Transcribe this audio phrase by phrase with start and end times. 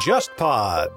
[0.00, 0.90] JustPod。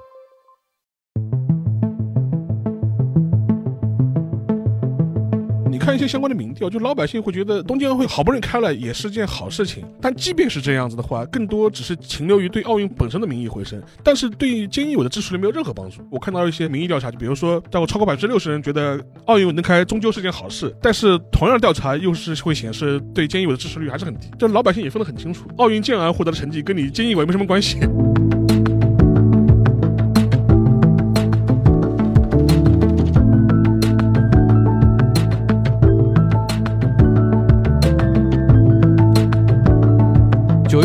[5.84, 9.84] 看一些相关的民调，就老百姓会觉得东京奥运会好不容易开了，也是件好事情。
[10.00, 16.00] 但即便是这样子的话，更多只是停留于对奥运本身的民意回升，但是对菅义伟的支持率没有任何帮助。
[16.10, 24.28] 我看到一些民意调查，就比如说，大概超过百分之六十人觉得奥运能开终究是件好事，但是同样调查又是会显示对菅义伟的支持率还是很低。
[24.38, 27.78] 这老百姓也分得很清楚，奥运健儿获得的成绩跟你菅义伟没什么关系。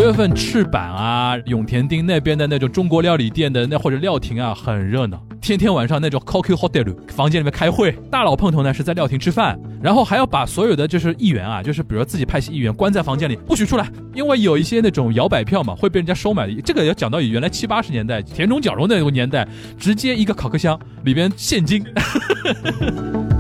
[0.09, 5.23] 月份赤坂啊、永田町那边的那种中国料理店的那或者料亭啊，很热闹。
[5.39, 16.59] 天天晚上那种 Coco Hotel 房间里面开会，大佬碰头呢是在料亭吃饭，然后还要把所有的就是议员啊，就是比如自己派系议员关在房间里不许出来，因为有一些那种摇摆票嘛会被人家收买的。
[16.63, 21.85] 这个要讲到原来七八十年代田中角荣那个年代，直接一个烤客箱里边现金。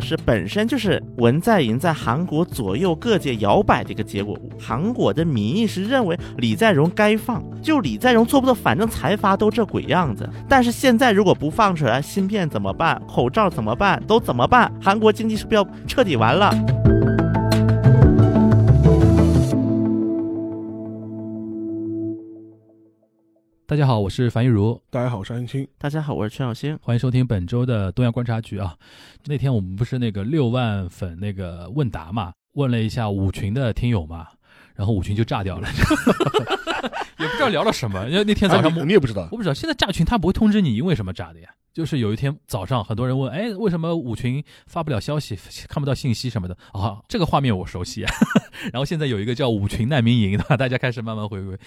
[0.00, 4.38] 是本身就是文在寅在韩国左右各界摇摆的一个结果。
[4.58, 10.28] 韩国的民意是认为李在镕该放，就李在镕做不做，反正财阀都这鬼样子。
[10.48, 13.00] 但是现在如果不放出来，芯片怎么办？
[13.06, 14.02] 口罩怎么办？
[14.06, 14.72] 都怎么办？
[14.80, 16.79] 韩国经济是不是要彻底完了？
[23.70, 25.64] 大家好，我是樊玉茹，大家好，我是安青。
[25.78, 26.76] 大家好，我是陈小星。
[26.82, 28.76] 欢迎收听本周的东亚观察局啊。
[29.26, 34.26] 那天我们不是那个六万粉那个问答嘛，问了一下五群的听友嘛，
[34.74, 35.68] 然后五群就炸掉了，
[37.20, 38.08] 也不知道聊了什么。
[38.08, 41.50] 因为那天早上啊你你也不知道我不知道，现在炸群他不会通知你因为什么炸的呀？
[41.80, 45.34] 就是有一天早上，很多人问，哎，为什么五群发不了消息，
[45.66, 47.00] 看不到信息什么的啊？
[47.08, 48.04] 这个画面我熟悉。
[48.04, 48.12] 啊
[48.70, 51.58] 然后现在有一个叫五群难民营的，大家开始慢慢回归。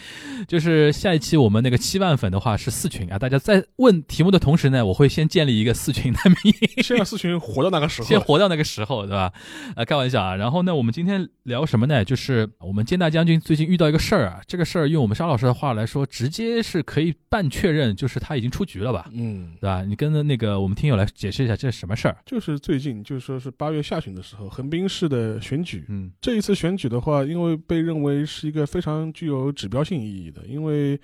[0.48, 6.84] 就是下一期我们那个七万粉的话是四群啊，大家在问题目的同时呢，我会先建立一个四群难民营。
[6.84, 9.34] 先让四群活到那个时候，先活到那个时候，对吧？
[9.76, 10.36] 啊，开玩笑啊。
[10.36, 12.06] 然后呢，我们今天聊什么呢？
[12.06, 19.82] 就是我们坚大将军最近遇到一个事儿啊，这个事儿用我们沙老师的话来说，直接是可以半确认，就是他已经出局了吧，嗯，对吧？
[19.82, 22.18] 你跟那个我们听友来解释一下这是什么事儿？
[22.26, 25.86] 就是最近，就是说是八月下旬的时候，横滨市的选举。
[25.88, 31.00] 嗯这一次选举的话，因为被认为是一个非常具有指标性意义的，因为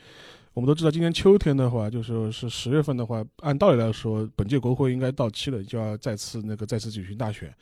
[0.54, 7.54] 我们都知道，今年秋天的话，就说是十月份的话，按道理来说，本届国会应该到期了，就要再次那个再次举行大选。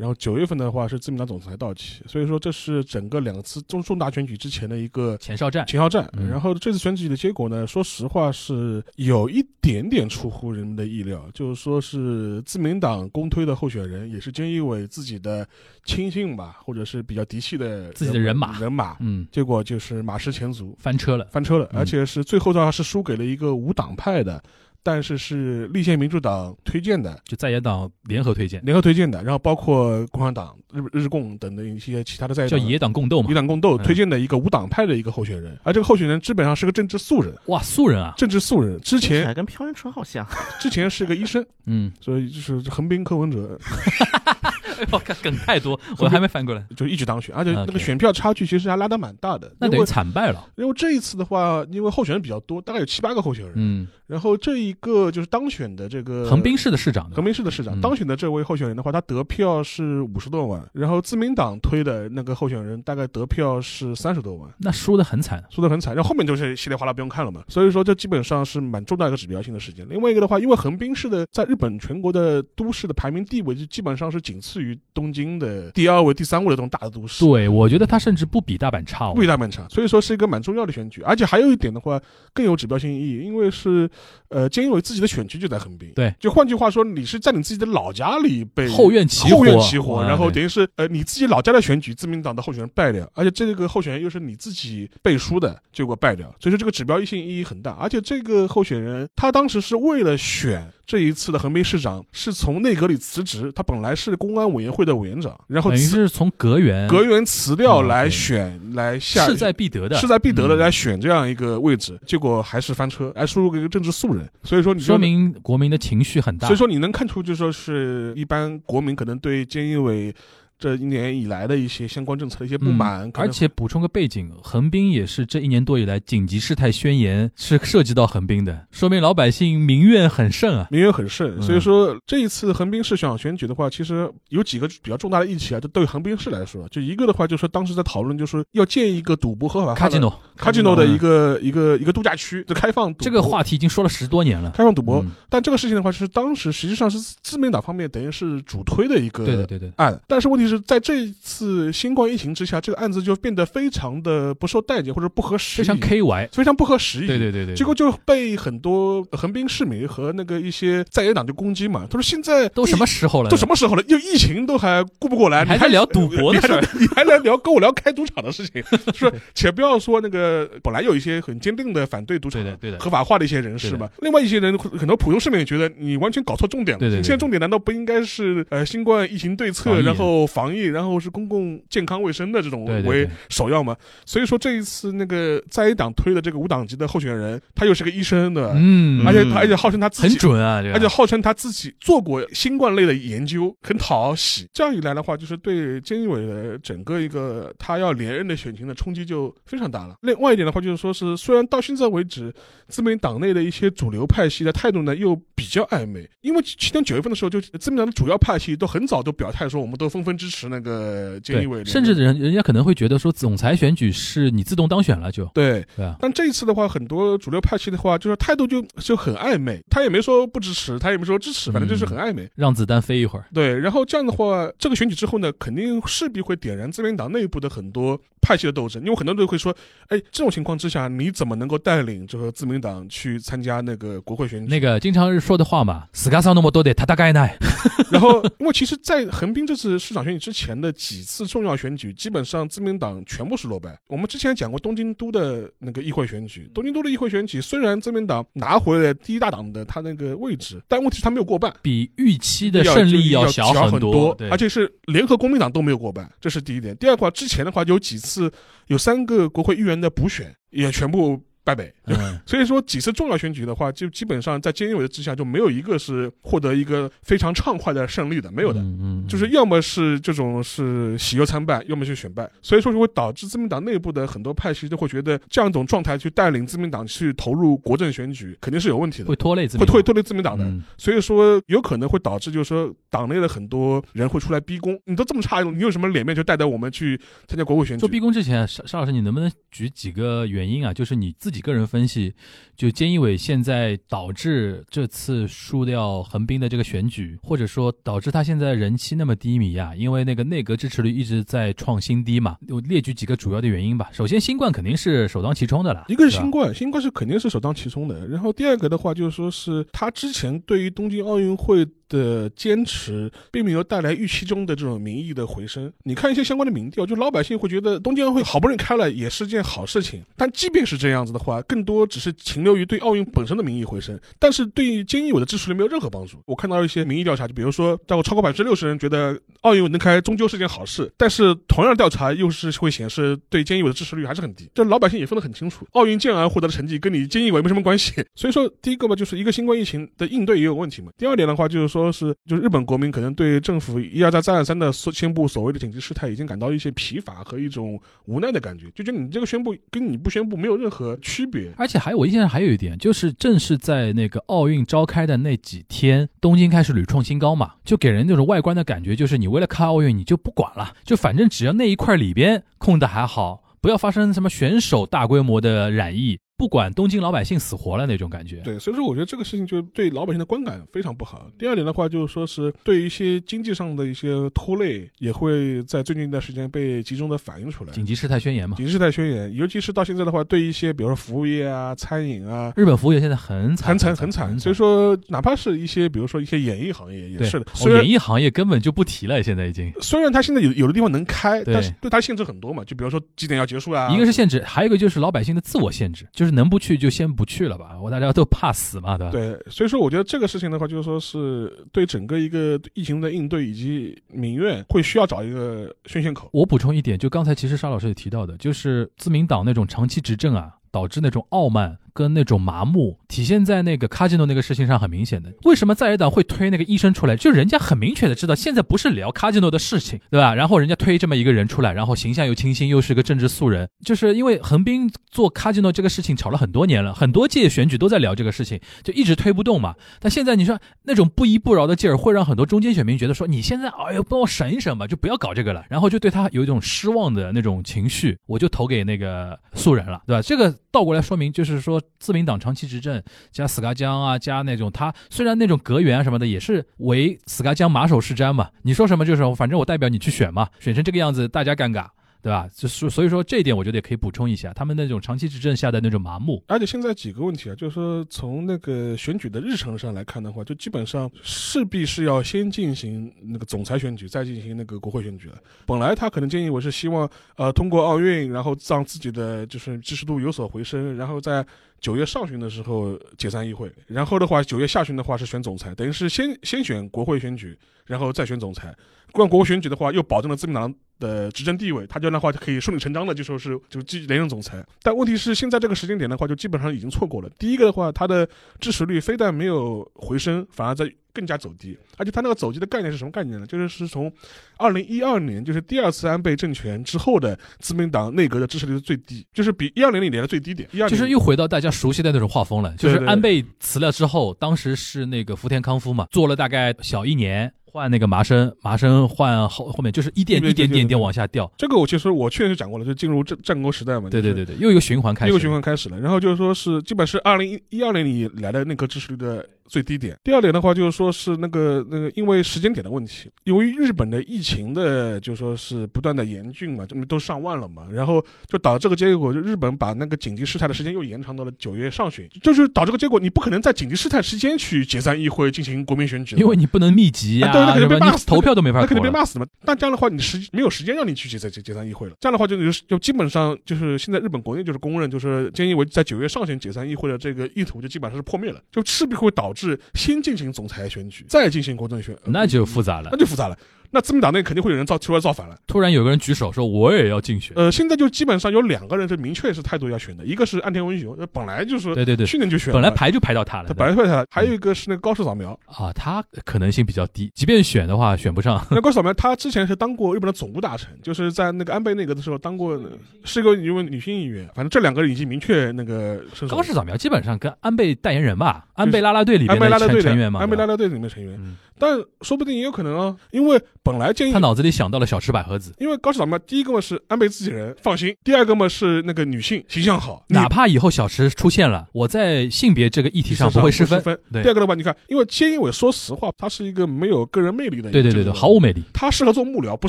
[0.00, 6.08] 然后九月份的话是自民党总裁到期，所以说这是整个两次重重大选举之前的一个前哨战，前哨战。
[6.14, 15.46] 嗯然后这次选举的结果呢，说实话是有一点点出乎人们的意料，就是说是自民党公推的候选人，也是菅义伟自己的
[15.84, 18.96] 亲信吧，或者是比较嫡系的自己的人马人马。
[19.00, 21.26] 嗯，结果就是马失前卒，翻车了。
[21.30, 24.42] 翻车了，嗯而且是最后的话是输给了一个无党派的，
[24.82, 33.28] 但是是立宪民主党推荐的，就在野党联合推荐，联合推荐的，然后包括共产党、日日共等的一些其他的在野党叫野党共斗嘛。
[33.28, 33.34] 野。
[33.34, 33.84] 党共斗嗯。
[33.84, 40.26] 推荐的一个无党派的一个候选人，而这个候选人基本上是个政治素人，哇，素人啊，政治素人，之前跟朴元淳好像。
[40.60, 43.58] 之前是个医生，嗯，所以就是横滨柯文哲
[44.84, 49.52] 哎呦，看梗太多， 我还没翻过来，就一直当选，而且那个选票差距其实还拉得蛮大的。
[49.58, 50.46] 那等于惨败了。
[50.56, 64.50] 因为这一次的话，因为候选人比较多，大概有七八个候选人，嗯，然后这一个就是当选的这个横滨市的市长，横滨市的市长、嗯当选的这位候选人的话，他得票是五十多万，然后自民党推的那个候选人大概得票是三十多万。
[64.58, 65.42] 那输的很惨。
[65.50, 69.86] 输得很惨，然后后面就是稀里哗啦不用看了嘛，所以说这基本上是蛮重大一个指标性的事件。
[69.88, 79.12] 另外一个的话，因为横滨市的在日本全国的都市的排名地位，就基本上是仅次于东京的第二位、第三位的这种大的都市，对，我觉得他甚至不比大阪差哦。
[79.14, 81.02] 不比大阪差，所以说是一个蛮重要的选举。
[81.02, 82.00] 而且还有一点的话，
[82.32, 83.88] 更有指标性意义，因为是
[84.28, 97.72] 呃，菅义伟自己的选区就在横滨，对，就换句话说，你是在你自己的老家里被后院起火，后院起火，然后等于是呃你自己老家的选举，自民党的候选人败掉，而且这个候选人又是你自己背书的，结果败掉，所以说这个指标性意义很大。
[97.72, 110.58] 而且这个候选人他当时是为了选这一次的横滨市长，是从内阁里辞职，他本来是公安委员会的委员长，然后等于是从阁员阁员辞掉嗯来对选来下势在必得的，势在必得的嗯。
[110.58, 116.48] 来选这样一个位置，结果还是翻车，还输入给一个政治素人，所以说你就说明国民的情绪很大。
[116.48, 120.12] 所以说你能看出，就说是一般国民可能对菅义伟
[120.60, 130.68] 这一年以来的一些相关政策的一些不满，而且补充个背景，横滨也是这一年多以来紧急事态宣言是涉及到横滨的，说明老百姓民怨很盛啊。
[130.70, 144.50] 民怨很盛，嗯所以说这一次横滨市长选举的话，其实有几个比较重大的议题啊，就对横滨市来说，就一个的话就是当时在讨论，就是要建一个赌博合法卡基诺，卡基诺的一个一个一个度假区，的开放赌博这个话题已经说了十多年了。
[144.50, 156.28] 开放赌博，嗯但这个事情的话，是当时实际上是自民党方面等于是主推的一个对对，对的，案，但是问题是在这一次新冠疫情之下，这个案子就变得非常的不受待见或者不合时宜，非常 KY。
[156.32, 157.06] 非常不合时宜。
[157.06, 161.86] 对对对对，结果就被很多横滨市民和那个一些在野党就攻击嘛。
[161.88, 163.30] 他说现在都什么时候了？
[163.30, 163.82] 都什么时候了？
[163.84, 168.62] 就疫情都还顾不过来，还聊赌博的事儿你还来聊跟我聊开赌场的事情，
[168.94, 176.80] 是且不要说那个本来有一些很坚定的反对赌场的合法化的一些人士嘛，另外一些人很多普通市民也觉得你完全搞错重点了。
[176.80, 183.76] 对对对现在重点难道不应该是呃新冠疫情对策，然后防疫，然后是公共健康卫生的这种为对对对首要嘛？
[184.06, 194.48] 所以说这一次那个在野党推的这个无党籍的候选人，他又是个医生的，嗯，而且他而且号称他自己很准啊，而且号称他自己做过新冠类的研究，很讨喜。
[194.54, 199.96] 这样一来的话，就是对菅义伟的整个一个他要连任的选情的冲击就非常大了。
[200.02, 202.32] 另外一点的话，就是说是虽然到现在为止，
[202.68, 215.50] 自民党内的一些主流派系的态度呢又比较暧昧，因为去年九月份的时候，就自民党的主要派系都很早都表态说，我们都纷纷支持那个菅义伟对，，甚至人人家可能会觉得说，总裁选举是你自动当选了就，对。
[215.76, 222.30] 对啊，但这一次的话，很多主流派系的话，就是态度就就很暧昧，他也没说不支持，他也没说支持，反正就是很暧昧。
[222.36, 223.24] 让子弹飞一会儿。
[223.34, 229.52] 对，然后这样的话，这个选举之后呢，肯定势必会点燃自民党内部的很多派系的斗争，因为很多人都会说，
[229.88, 234.46] 哎，这种情况之下，你怎么能够带领这个自民党去参加那个国会选举？
[234.48, 237.36] 那个经常说的话嘛，死嘎桑那么多的他大概奈。
[237.90, 243.78] 然后，因为其实，在横滨这次市长选举之前的几次重要选举，基本上自民党全部是落败。
[243.88, 251.54] 我们之前讲过东京都的那个议会选举，东京都的议会选举虽然自民党拿回了第一大党的他那个位置，但问题是他没有过半。
[251.62, 256.76] 比预期的要胜利要小很多，而且是联合公民党都没有过半，这是第一点。
[256.76, 258.30] 第二块，之前的话有几次
[258.66, 268.60] 有三个国会议员的补选也全部败北，嗯，所以说几次重要选举的话，就基本上在菅义伟的之下就没有一个是获得一个非常畅快的胜利的，没有的。
[268.60, 280.44] 嗯，嗯就是要么是这种是喜忧参半，要么是选败，所以说就会导致自民党内部的很多派系都会觉得这样一种状态去带领自民党去投入国政选举肯定是有问题的会，拖累自民党会拖拖累自民党的。
[280.44, 284.78] 嗯所以说有可能会导致，就是说党内的很多人会出来逼宫。
[284.86, 287.88] 你都这么差，你有什么脸面就带着我们去参加国会选举做？
[287.88, 290.72] 逼宫之前，邵邵老师，你能不能举几个原因啊？
[290.72, 292.14] 就是你自己个人分析，
[292.56, 299.74] 就菅义伟现在导致这次输掉横滨的这个选举，或者说导致他现在人气那么低迷啊？
[299.74, 302.36] 因为那个内阁支持率一直在创新低嘛。
[302.48, 303.88] 我列举几个主要的原因吧。
[303.92, 308.06] 首先，新冠肯定是首当其冲的了，一个是新冠，新冠是肯定是首当其冲的。
[308.06, 315.70] 然后第二个的话，就是说是他之前对于东京奥运会的坚持，并没有带来预期中的这种民意的回升。
[315.82, 320.02] 你看一些相关的民调，就老百姓会觉得东京奥运会好不容易开了，也是件好事情。
[320.16, 326.18] 但即便是这样子的话，更多只是停留于对奥运本身的民意回升，但是对于菅义伟的支持率没有任何帮助。
[326.24, 334.48] 我看到一些民意调查，就比如说，大概超过百分之六十人觉得奥运能开终究是件好事，但是同样调查又是会显示对菅义伟的支持率还是很低。
[334.54, 337.92] 这老百姓也分得很清楚，奥运健儿获得的成绩跟你菅义伟没什么关系。
[338.14, 340.92] 所以说，第一个吧，就是一个新冠疫情的应对也有问题嘛。
[340.96, 351.52] 第二点的话，就是说说是就是日本国民可能对政府一而再再而三的宣布所谓的紧急事态已经感到一些疲乏和一种无奈的感觉，就觉得你这个宣布跟你不宣布没有任何区别。
[351.56, 368.36] 而且还有，我印象还有一点，就是正是在那个奥运召开的那几天，东京开始屡创新高嘛，就给人那种外观的感觉，就是你为了看奥运，你就不管了，就反正只要那一块里边控的还好，不要发生什么选手大规模的染疫，不管东京老百姓死活了那种感觉。
[368.36, 371.30] 对，所以说我觉得这个事情就对老百姓的观感非常不好。
[371.38, 377.72] 第二点的话，就是说是对一些经济上的一些拖累，也会在最近一段时间被集中的反映出来。
[377.74, 384.40] 紧急事态宣言嘛，紧急事态宣言，尤其是到现在的话，对一些比如说服务业啊、餐饮啊，日本服务业现在很惨，很惨很惨。
[384.40, 389.70] 所以说，哪怕是一些比如说一些演艺行业也是的，哦虽然、演艺行业根本就不提了，现在已经。
[389.82, 399.12] 虽然它现在有有的地方能开，但是对它限制很多嘛，就比如说几点要结束啊，一个是限制，还有一个就是老百姓的自我限制，就是能不去就先不去了吧，我大家都怕死嘛，对吧？
[399.12, 406.28] 对，所以说我觉得这个事情的话，就是说是对整个一个疫情的应对以及民怨，会需要找一个宣泄口。
[406.32, 415.32] 我补充一点，就刚才其实沙老师也提到的，就是自民党那种长期执政啊，导致那种傲慢，跟那种麻木，体现在那个卡基诺那个事情上很明显的。
[415.44, 417.16] 为什么在野党会推那个医生出来？
[417.16, 420.34] 就人家很明确的知道，现在不是聊卡基诺的事情，对吧？
[420.34, 429.74] 然后人家推这么一个人出来，然后形象又清新，又是个政治素人，就是因为横滨做卡基诺这个事情吵了很多年了，很多届选举都在聊这个事情，就一直推不动嘛。
[430.00, 440.22] 但现在你说那种不依不饶的劲儿，会让很多中间选民觉得说，你现在哎呦帮我省一省吧，就不要搞这个了，然后就对他有一种失望的那种情绪，我就投给那个素人了，对吧？
[440.22, 451.86] 这个倒过来说明，就是说自民党长期执政加死嘎江啊，加那种他虽然那种阁员什么的也是为死嘎江马首是瞻嘛，你说什么就是什么反正我代表你去选嘛，选成这个样子大家尴尬。
[452.22, 452.48] 对吧？
[452.54, 456.42] 就是所以说这一点，我觉得也可以补充一下，他们那种长期执政下的那种麻木。
[456.48, 465.38] 而且现在几个问题啊，就是说从那个选举的日程上来看的话，就基本上势必是要先进行那个总裁选举，再进行那个国会选举了。
[465.64, 471.44] 本来他可能建议我是希望呃通过奥运，然后让自己的就是支持度有所回升，然后在
[471.80, 478.74] 九月上旬的时候解散议会，然后的话九月下旬的话是选总裁，等于是先先选国会选举，然后再选总裁。
[479.12, 480.74] 关国会选举的话，又保证了自民党。
[481.00, 484.62] 的执政地位，他这样的话就可以顺理成章的就说是就继连任总裁。
[484.82, 487.30] 但问题是现在这个时间点的话，就基本上已经错过了。
[487.38, 488.28] 第一个的话，他的
[488.60, 491.74] 支持率非但没有回升，反而在更加走低。
[491.96, 493.46] 而且他那个走低的概念是什么概念呢？
[493.46, 494.12] 就是是从
[494.58, 500.68] 二零一二年，就是第二次安倍政权之后的自民党内阁的支持率是最低，就是比一二年里年的最低点。
[500.70, 507.50] 一二就是又回到大家熟悉的那种画风了，就是安倍辞了之后，当时是那个福田康夫嘛，做了大概小一年。
[507.70, 511.50] 换那个麻生，麻生换后后面就是一点一点点点往下掉。
[511.56, 514.10] 这个我其实我确实讲过了，就进入战战国时代嘛。
[514.10, 515.98] 对对对对，又一个循环开始，又一个循环开始了。
[516.00, 519.46] 然后就是说是基本是二零一二年里来的那个支持率的。
[519.70, 520.16] 最低点。
[520.24, 539.46] 第二点的话，就是说是那个那个，因为时间点的问题，由于日本的疫情的，就说是不断的严峻嘛，这么都上万了嘛，然后就导致这个结果，就日本把那个紧急事态的时间又延长到了九月上旬，就是导致个结果，你不可能在紧急事态期间去解散议会进行国民选举，因为你不能密集啊，对，那肯定被骂死，投票都没法，那肯定被骂死嘛。
[539.64, 549.59] 但这样的话，你时没有时间让你去解散解解散议会了，这样的话就就就基本上就是现在日本国内就是公认，就是菅义伟在九月上旬解散议会的这个意图就基本上是破灭了，就势必会导致
[549.94, 550.40] 先进。
[550.40, 553.58] 行总裁选举，再进行国政选，那就复杂了，那就复杂了。
[553.90, 555.56] 那自民党内肯定会有人造出来造反了。
[555.66, 564.24] 突然有个人举手说：“我也要竞选。”呃，现在就基本上有两个人是明确是态度要选的，一个是岸田文雄，本来就是对对对，去年就选，本来排就排到他了，他本来排他。
[564.30, 568.64] 还有一个是那个高市扫描啊，他可能性比较低，即便选的话选不上。
[568.70, 572.80] 那高市扫描他之前是当过日本的总务大臣，就是在那个安倍内阁的时候当过，
[573.24, 574.46] 是一个因为女性议员。
[574.54, 576.20] 反正这两个人已经明确那个。
[576.48, 581.38] 高市扫描基本上跟安倍代言人吧，安倍拉拉队里面的成员嘛，安倍拉拉队里面成员。
[581.78, 594.02] 但说不定也有可能啊，因为本来建议他脑子里想到了小池百合子，因为高市早苗第一个嘛是安倍自己人放心，第二个嘛是那个女性形象好，哪怕以后小池出现了，我在性别这个议题上不会失分。
[594.30, 599.88] 第二个的话，你看，因为菅义伟说实话，他是一个没有个人魅力的，对对对对，毫无魅力，他适合做幕僚，不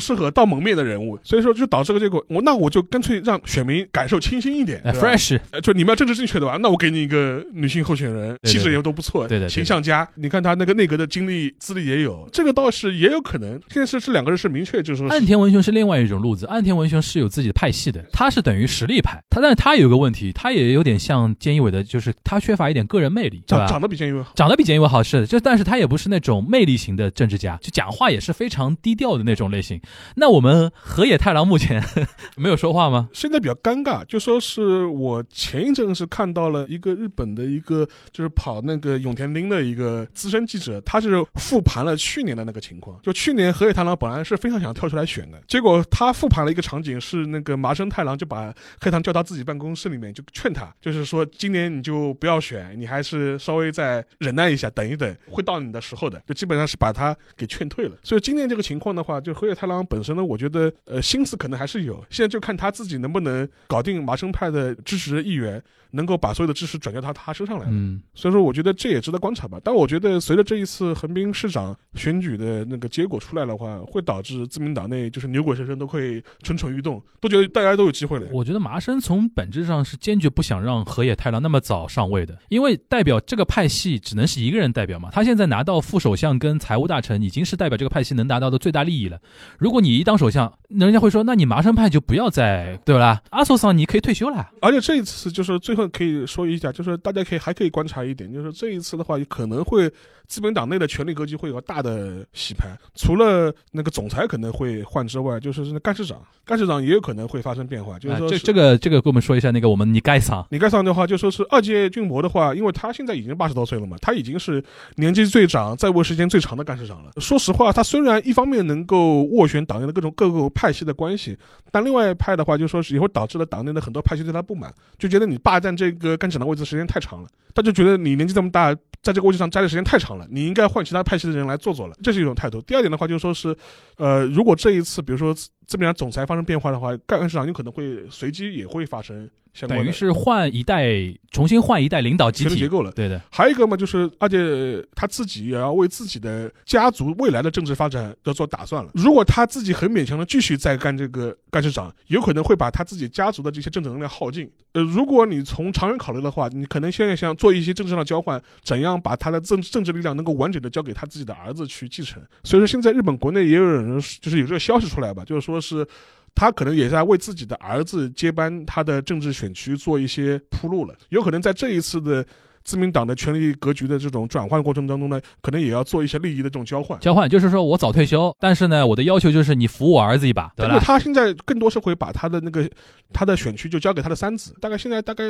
[0.00, 12.52] 适合当蒙面的人物，所以说就导致个结果，我那我就干脆让选民感受清新一点，fresh，就你们要政治正确的吧，那我给你一个女性候选人，气质也都不错，对对，形象佳，你看他那个内阁的经历资历也有，这个。
[12.52, 16.46] 倒是也有可能，现在是这两个人是明确，就是说，岸田文雄是另外一种路子。
[16.46, 19.20] 岸田文雄是有自己的派系的，他是等于实力派。
[19.28, 29.80] 他，但是他有个问题，他也有点像菅义伟的，就是他缺乏一点个人魅力，长长得比菅义伟好，长得比菅义伟好是，就但是他也不是那种魅力型的政治家，就讲话也是非常低调的那种类型。
[30.14, 31.82] 那我们河野太郎目前
[32.38, 33.08] 没有说话吗？
[33.12, 42.52] 现在比较尴尬，就说是我前一阵是看到了一个日本的一个就是跑那个永田町的一个资深记者，他就是复盘了去年的那。
[42.52, 57.96] 个情况，就去年河野太郎本来是非常想跳出来选的，结果他复盘了一个场景，是那个麻生太郎就把黑糖叫到自己办公室里面，就劝他，就是说今年你就不要选，你还是稍微再忍耐一下，等一等，会到你的时候的，就基本上是把他给劝退了。
[58.02, 65.62] 所以今年这个情况的话，就河野太郎本身呢，我觉得呃心思可能还是有，现在就看他自己能不能搞定麻生派的支持议员。
[65.92, 69.60] 能够把所有的知识转交到他身上来，嗯，所以说我觉得这也值得观察吧。
[69.62, 78.26] 但我觉得随着这一次横滨市长选举的那个结果出来的话，会导致自民党内就是牛鬼蛇神都会蠢蠢欲动，都觉得大家都有机会了。
[78.32, 85.10] 我觉得麻生从本质上是坚决不想让河野太郎那么早上位的，因为代表这个派系只能是一个人代表嘛。
[85.12, 89.18] 他现在拿到副首相跟财务大臣，已经是代表这个派系能达到的最大利益了。
[89.58, 93.20] 如果你一当首相，人家会说，那你麻生派就不要再对吧？
[93.28, 94.48] 阿索桑你可以退休了。
[94.62, 95.81] 而且这一次就是最后。
[95.88, 99.90] 可以说一下，就是大家可以还可以观察一点，就是这一次的话，可能会
[100.32, 114.64] 资本党内的权力格局会有大的洗牌，除了那个总裁可能会换之外，就是那干事长，干事长也有可能会发生变化，就是说这这个这个给我们说一下，那个我们你盖桑，你盖桑的话，就说是二届俊博的话，因为他现在已经八十多岁了嘛，他已经是
[114.96, 117.10] 年纪最长、在位时间最长的干事长了。
[117.18, 121.36] 说实话，他虽然一方面能够斡旋党内的各种各个派系的关系，
[121.70, 132.60] 但另外一派的话，就说是也会导致了党内的很多派系对他不满，就觉得你霸占这个干事长的位置时间太长了，他就觉得你年纪这么大，在这个位置上待的时间太长了，你应该换其他派系的人来做做了，这是一种态度。
[132.62, 133.56] 第二点的话，就是说是，
[133.96, 135.34] 呃，如果这一次比如说
[135.66, 140.88] 这边总裁发生变化的话，盖恩市场有可能会随机也会发生相关的等于是换一代，
[141.30, 142.68] 重新换一代领导集体结。
[142.68, 142.90] 构了。
[142.92, 148.90] 对的，还有一个嘛，就是而且他自己也要为自己的家族未来的政治发展要做打算了。
[148.94, 154.50] 如果他自己很勉强的继续再干这个干事长，有可能会把他自己家族的这些政治能量耗尽。
[154.72, 162.22] 呃，如果你从长远考虑的话，你可能现在想做一些政治上的交换，怎样把他的政政治力量能够完整的交给他自己的儿子去继承。
[162.42, 165.86] 所以说，现在日本国内也有人就是有这个消息出来吧，就是说是。
[166.34, 172.26] 他可能也在为自己的儿子接班他的政治选区做一些铺路了，有可能在这一次的
[172.64, 176.98] 自民党的权力格局的这种转换过程当中呢，可能也要做一些利益的这种交换。
[177.00, 180.84] 交换就是说我早退休，但是呢，我的要求就是你扶我儿子一把，对因为吧？
[180.84, 182.68] 他现在更多是会把他的那个
[183.12, 185.24] 他的选区就交给他的三子，大概现在大概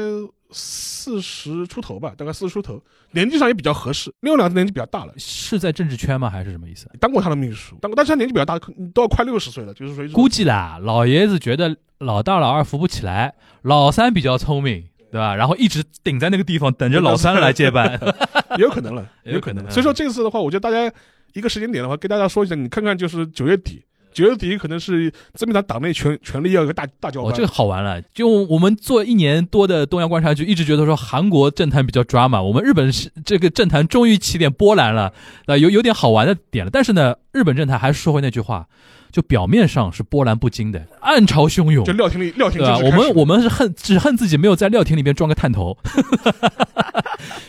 [0.51, 2.81] 四十出头吧，大概四十出头，
[3.13, 4.13] 年纪上也比较合适。
[4.21, 6.29] 另外两个年纪比较大了，是在政治圈吗？
[6.29, 6.89] 还是什么意思？
[7.01, 15.37] 当过他的秘书，当过，但是他年纪比较大，可都要快六十岁了，就是说估计啦，老爷子觉得老大老二扶不起来，老三比较聪明，对吧？
[15.37, 18.01] 然后一直顶在那个地方，等着老三来接班。
[18.57, 20.91] 也 有可能了，也 有可能所以说这次的话，我觉得大家
[21.35, 27.35] 一个时间点的话，跟大家说一下，你看看就是九月底，九月底可能是自民党党内权权力要有个大大交哦，换。
[27.35, 28.01] 这个好玩了。
[28.15, 35.13] 就我们做一年多的东亚观察局，一直觉得说韩国政坛比较 drama，我们日本是这个政坛终于起点波澜了，
[35.47, 36.71] 呃，有有点好玩的点了。
[36.71, 38.67] 但是呢，日本政坛还是说回那句话，
[39.13, 41.93] 就表面上是波澜不惊的，暗潮汹涌就。
[41.93, 42.79] 料亭里料亭对吧？
[42.79, 45.77] 正式开始我们我们是恨只恨自己没有在料亭里边装个探头。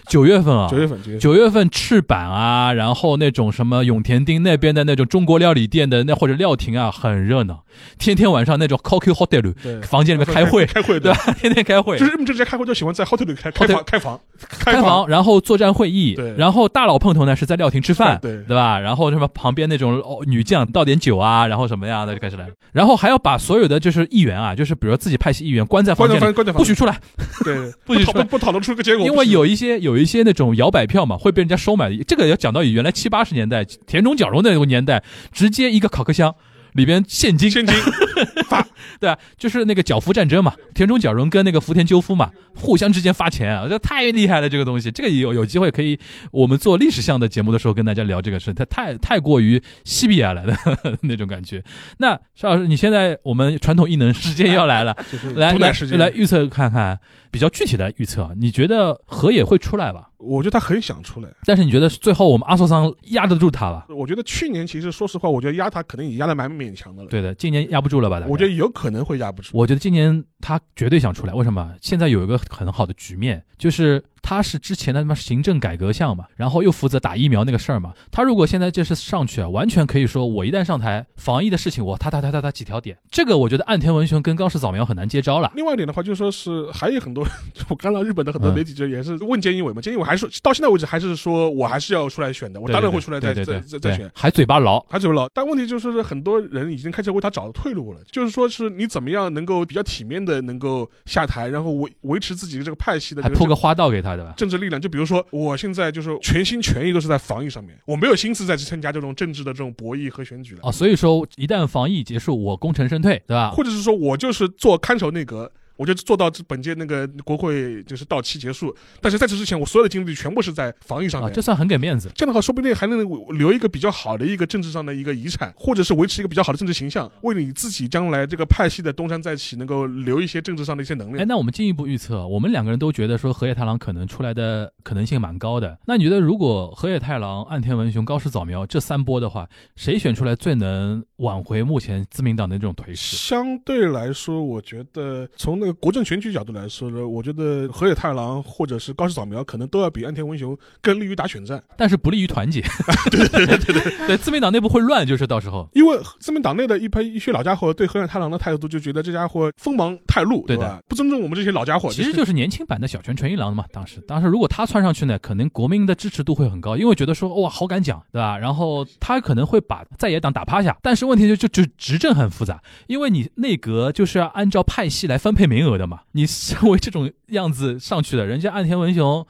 [0.08, 7.64] 九月份啊，九月份九月份九月份赤坂啊，然后那种什么永田町那边的那种中国料理店的那或者料亭啊，很热闹，
[7.98, 11.20] 天天晚上那种 Coco Hotel 对房间里面开会，开会对吧？
[11.40, 18.78] 天天开会，就是日本政治家开会就喜欢在 hotel 里开开房开房开房，然后作战会议对，然后大佬碰头呢是在料亭吃饭，对对吧？
[18.80, 26.20] 然后什么旁边那种哦女将倒点酒啊，然后什么样的就开始来，然后还要把所有的就是议员啊，就是比如说自己派系议员关在房间
[26.52, 27.00] 不许出来，
[27.46, 28.24] 对 不许出来。
[28.24, 31.92] 讨不不讨论出个结果，因为有一些有一些那种摇摆票嘛，会被人家收买。
[31.92, 32.04] 的。
[32.06, 36.34] 这个要讲到原来七八十年代田中角荣那个年代，直接一个烤克箱。
[36.74, 37.76] 里边现金，现金。
[38.48, 38.66] 发，
[39.00, 46.00] 对啊，就是那个角福战争嘛，田中角荣跟那个福田赳夫嘛，互相之间发钱啊，这太厉害了，这个东西，这个有有机会可以，
[46.32, 50.56] 我们做历史项的节目的时候跟大家聊这个事，它太太过于西比亚来的
[51.02, 51.64] 那种感觉。
[51.98, 54.96] 那邵老师，你现在我们传统异能时间要来了，
[55.36, 57.00] 来来来预测看看，
[57.34, 60.08] 比较具体的预测，你觉得河野会出来吧？
[60.20, 61.28] 我觉得他很想出来。
[61.46, 63.88] 但是你觉得最后我们阿索桑压得住他吧？
[63.90, 67.10] 我觉得去年其实说实话，我觉得压他可能也压得蛮勉强的了。
[67.10, 68.24] 对的，今年压不住了吧？
[68.30, 69.50] 我觉得有可能会压不住。
[69.52, 71.74] 我觉得今年他绝对想出来，为什么？
[71.82, 77.94] 现在有一个很好的局面，就是他是之前的他妈行政改革项嘛，然后又负责打疫苗那个事儿嘛。
[78.10, 85.52] 他如果现在这是上去啊，完全可以说我一旦上台，防疫的事情我他他他他他几条点，这个我觉得岸田文雄跟高市早苗很难接招了。
[85.56, 87.28] 另外一点的话，就说是还有很多，
[87.70, 94.80] 我看到日本的很多嗯媒体就也是问菅义伟嘛，菅义伟还是到现在为止还是说我还是要出来选的，我当然会出来再再再再选还嘴巴牢。
[94.90, 95.28] 还嘴巴牢？
[95.34, 104.82] 但问题就是很多人已经开始为他找退路了，就是说是你怎么样能够比较体面的能够下台，然后维维持自己的这个派系的这个还铺个花道给他，政治力量。
[104.82, 110.62] 就比如说我现在就是全心全意都是在防疫上面，我没有心思再去参加这种政治的这种博弈和选举了。
[110.64, 113.52] 啊，所以说一旦防疫结束，我功成身退，对吧？
[113.52, 115.52] 或者是说我就是做看守内阁，
[115.84, 121.34] 我就做到这本届那个国会就是到期结束，但是在此之前，我所有的精力全部是在防御上啊，面。
[121.34, 122.10] 这算很给面子。
[122.16, 123.06] 这样的话，说不定还能
[123.38, 135.78] 留一个比较好的一个政治上的一个遗产，或者是维持一个比较好的政治形象，为你自己将来这个派系的东山再起，能够留一些政治上的一些能哎，那我们进一步预测，我们两个人都觉得说河野太郎可能出来的可能性蛮高的。
[135.86, 143.18] 那你觉得，如果河野太郎、岸田文雄、高市早苗这三波的话，谁选出来最能挽回目前自民党的这种颓势？
[143.18, 152.62] 相对来说，我觉得从那个个国政选举角度来说呢，我觉得河野太郎或者是高市早苗可能都要比安田文雄更利于打选战，但是不利于团结。
[153.10, 155.68] 对对对对对，对 自民党内部会乱，就是到时候。
[155.74, 160.80] 因为自民党内的一批一些老家伙对河野太郎的态度就觉得这家伙锋芒太露，对吧？
[160.88, 161.92] 不尊重我们这些老家伙。
[161.92, 163.66] 其实就是年轻版的小泉纯一郎嘛。
[163.72, 168.38] 当时，当时如果他窜上去呢，可能国民的支持度会很高，因为觉得说哇好敢讲，对吧？
[168.38, 170.78] 然后他可能会把在野党打趴下。
[170.82, 176.02] 但是问题就就就执政很复杂，因为你内阁就是要按照派系来分配名额的嘛。
[176.14, 179.26] 你身为这种样子上去的，人家岸田文雄，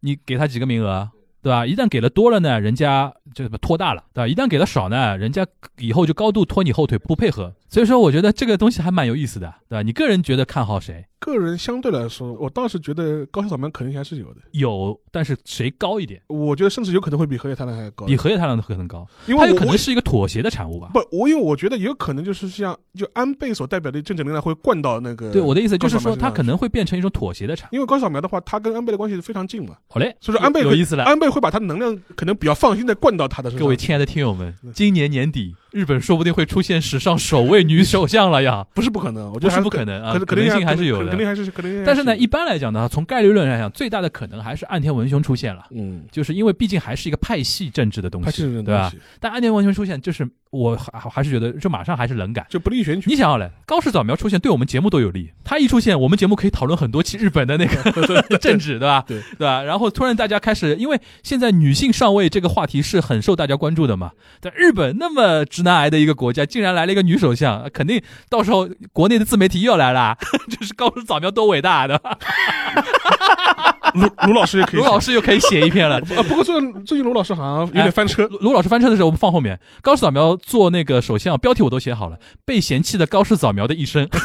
[0.00, 1.10] 你给他几个名额？
[1.42, 1.64] 对吧？
[1.64, 4.26] 一旦给了多了呢，人家就拖大了，对吧？
[4.26, 5.46] 一旦给了少呢，人家
[5.78, 7.54] 以后就高度拖你后腿，不配合。
[7.68, 9.82] 所以说，我觉得这个东西还蛮有意思的，对吧？
[9.82, 11.04] 你个人觉得看好谁？
[11.18, 16.20] 个人相对来说，我倒是觉得高市早苗可能性还是有的，有，但是谁高一点？
[16.28, 20.90] 我觉得甚至有可能会比荷叶太郎还高，比荷叶太郎的可能高，因为他有可能是一个妥协的产物吧？
[20.94, 25.32] 不，我因为我觉得也有可能就是像就安倍所代表的政治能量会灌到那个。
[25.32, 27.68] 对，我的意思就是说，他可能会变成一种妥协的产。
[27.72, 29.74] 因为高市早苗的话，他跟安倍的关系是非常近嘛。
[29.88, 33.64] 好嘞，所以说安倍有意思了，安倍会把他能量可能比较放心的灌到他的身上。
[33.64, 35.56] 各位亲爱的听友们，今年年底。
[35.76, 38.66] 日本说不定会出现史上首位女首相了呀！
[38.74, 41.84] 不是不可能，我觉得是不可能啊，可能性还是有的，肯定还是可能。
[41.84, 45.66] 但是呢，一般来讲呢，从概率论来讲，最大的可能还是岸田文雄出现了。
[45.72, 48.90] 嗯，就是因为毕竟还是一个派系政治的东西，对吧？
[49.20, 53.10] 但岸田文雄出现，就是我还还是觉得，就马上还是冷感，就不利选举。
[53.10, 55.30] 你想要嘞，高市早苗出现，对我们节目都有利。
[55.44, 57.76] 他一出现，我们节目可以讨论很多期日本的那个
[58.38, 59.04] 政治，对吧？
[59.06, 59.62] 对对吧？
[59.62, 64.12] 然后突然大家开始，因为现在女性上位这个话题是很受大家关注的嘛。
[64.40, 66.46] 在日本那么直男癌的一个国家。
[66.46, 70.16] 竟然来了一个女首相，肯定到时候国内的自媒体又要来了，
[70.48, 72.00] 就是高市早苗多伟大的。
[73.94, 76.00] 卢卢老师也可以，卢老师又可以写一篇了。
[76.28, 78.26] 不过最近最近卢老师好像有点翻车。
[78.40, 79.58] 卢老师翻车的时候，我们放后面。
[79.80, 84.08] 高市早苗做那个首相，标题我都写好了，被嫌弃的高市早苗的一生。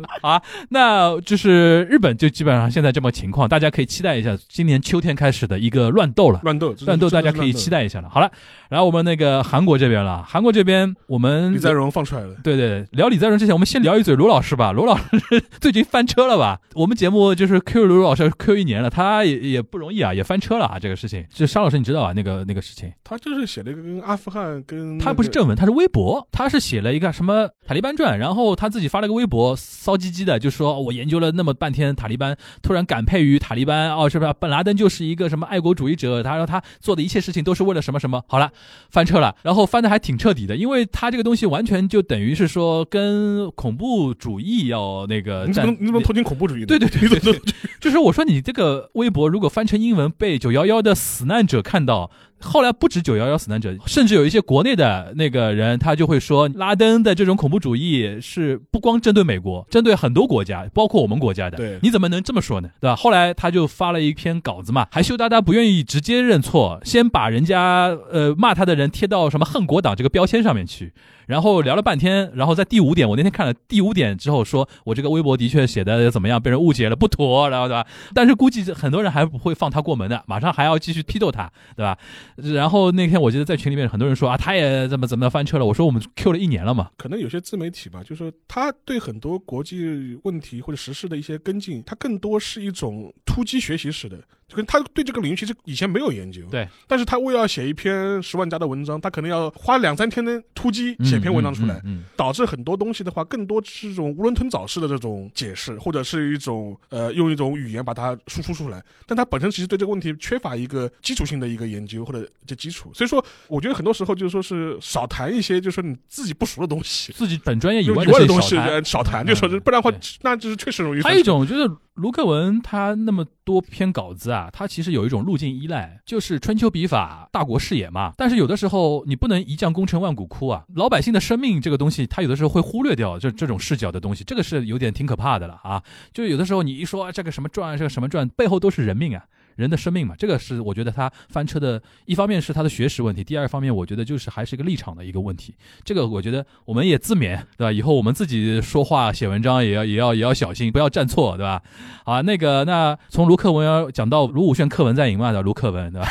[0.22, 6.40] 好，那就是日本就基本上现在这么情况，大家可以期待一下今年秋天开始的一个乱斗了。
[6.42, 8.08] 乱斗，乱斗，大家可以期待一下了。
[8.08, 8.30] 好了，
[8.68, 12.34] 然后我们那个韩国这边了，韩国这边我们李在镕放出来了。
[12.42, 14.72] 对对，聊李在镕之前，我们先聊一嘴卢老师吧。
[14.72, 15.04] 卢老师
[15.60, 16.60] 最近翻车了吧？
[16.74, 20.78] 我们节目就是 Q 卢老师 Q 一年了，他也也不容易啊，也翻车了啊。
[20.78, 22.12] 这个事情，就沙老师你知道啊？
[22.14, 30.80] 那个那个事情，他就是写了一个跟阿富汗跟他不是正文，他是微博，他是写了一个什么塔利班传，然后他自己发了个微博，骚唧唧的就说。
[30.82, 34.32] 我研究了那么半天，塔利班突然感佩于塔利班哦，是不是？
[34.38, 36.22] 本拉登就是一个什么爱国主义者？
[36.22, 38.22] 他说他做的一切事情都是为了什么什么？
[38.28, 38.52] 好了，
[38.90, 45.46] 翻车了，然后翻的还挺彻底的，因为他这个东西完全就等于是说跟恐怖主义要那个。
[45.46, 46.64] 你怎么你怎么投进恐怖主义？
[46.64, 47.40] 对对对对对，
[47.80, 52.10] 就是我说你这个微博如果翻成英文被九幺幺的死难者看到。
[52.42, 61.56] 后来不止九幺幺死难者，甚至有一些国内的那个人，他就会说，拉登的这种恐怖主义是不光针对美国，针对很多国家，包括我们国家的。
[61.56, 62.68] 对，你怎么能这么说呢？
[62.80, 62.96] 对吧？
[62.96, 70.92] 后来他就发了一篇稿子嘛，还羞答答不愿意直接认错，先把人家呃骂他的人贴到什么恨国党这个标签上面去。
[71.32, 77.86] 然后聊了半天，然后在第五点，我那天看了第五点之后，说我这个微博的确写的怎么样，被人误解了，不妥，然后对吧？
[78.12, 81.96] 但是估计很多人还不会放他过门的，马上还要继续批斗他，对吧？
[82.36, 85.64] 然后那天我记得在群里面很多人说啊，他也怎么怎么翻车了。
[85.64, 94.18] 我说我们 Q 了一年了嘛，可能有些自媒体吧，就是他对很多国际问题或者时事的一些跟进，他更多是一种突击学习式的。
[94.54, 101.80] 跟他对这个领域其实以前没有研究，对，但是他为了写一篇十万加的文章，他可能要花两三天的突击写篇文章出来，
[102.16, 121.02] 导致很多东西的话，更多是这种囫囵吞枣式的这种解释，或者是一种呃用一种语言把它输出出来，但他本身其实对这个问题缺乏一个基础性的一个研究或者这基础，所以说我觉得很多时候就是说是少谈一些就是说你自己不熟的东西，自己本专业以外的东西少谈，就说是不然的话那就是确实容易。
[121.02, 121.70] 还有一种就是。
[121.94, 128.12] 卢克文他那么多篇稿子啊，他其实有一种路径依赖，就是春秋笔法、大国视野嘛。
[128.16, 135.82] 但是有的时候你不能一将功成万骨枯啊，老百姓的生命这个东西，他有的时候会忽略掉这这种视角的东西，这个是有点挺可怕的了啊。
[136.14, 139.24] 就有的时候你一说这个什么传，这个什么传，背后都是人命啊。
[139.56, 145.54] 人的生命嘛，这个是我觉得他翻车的一方面是他的学识问题，第二方面我觉得就是还是一个立场的一个问题。
[145.84, 147.72] 这个我觉得我们也自勉，对吧？
[147.72, 151.62] 以后我们自己说话写文章也要也要也要小心，不要站错，对吧？
[152.04, 155.42] 好，那个那从卢克文要讲到卢武铉课文在赢嘛，对吧？
[155.42, 156.08] 卢克文，对吧？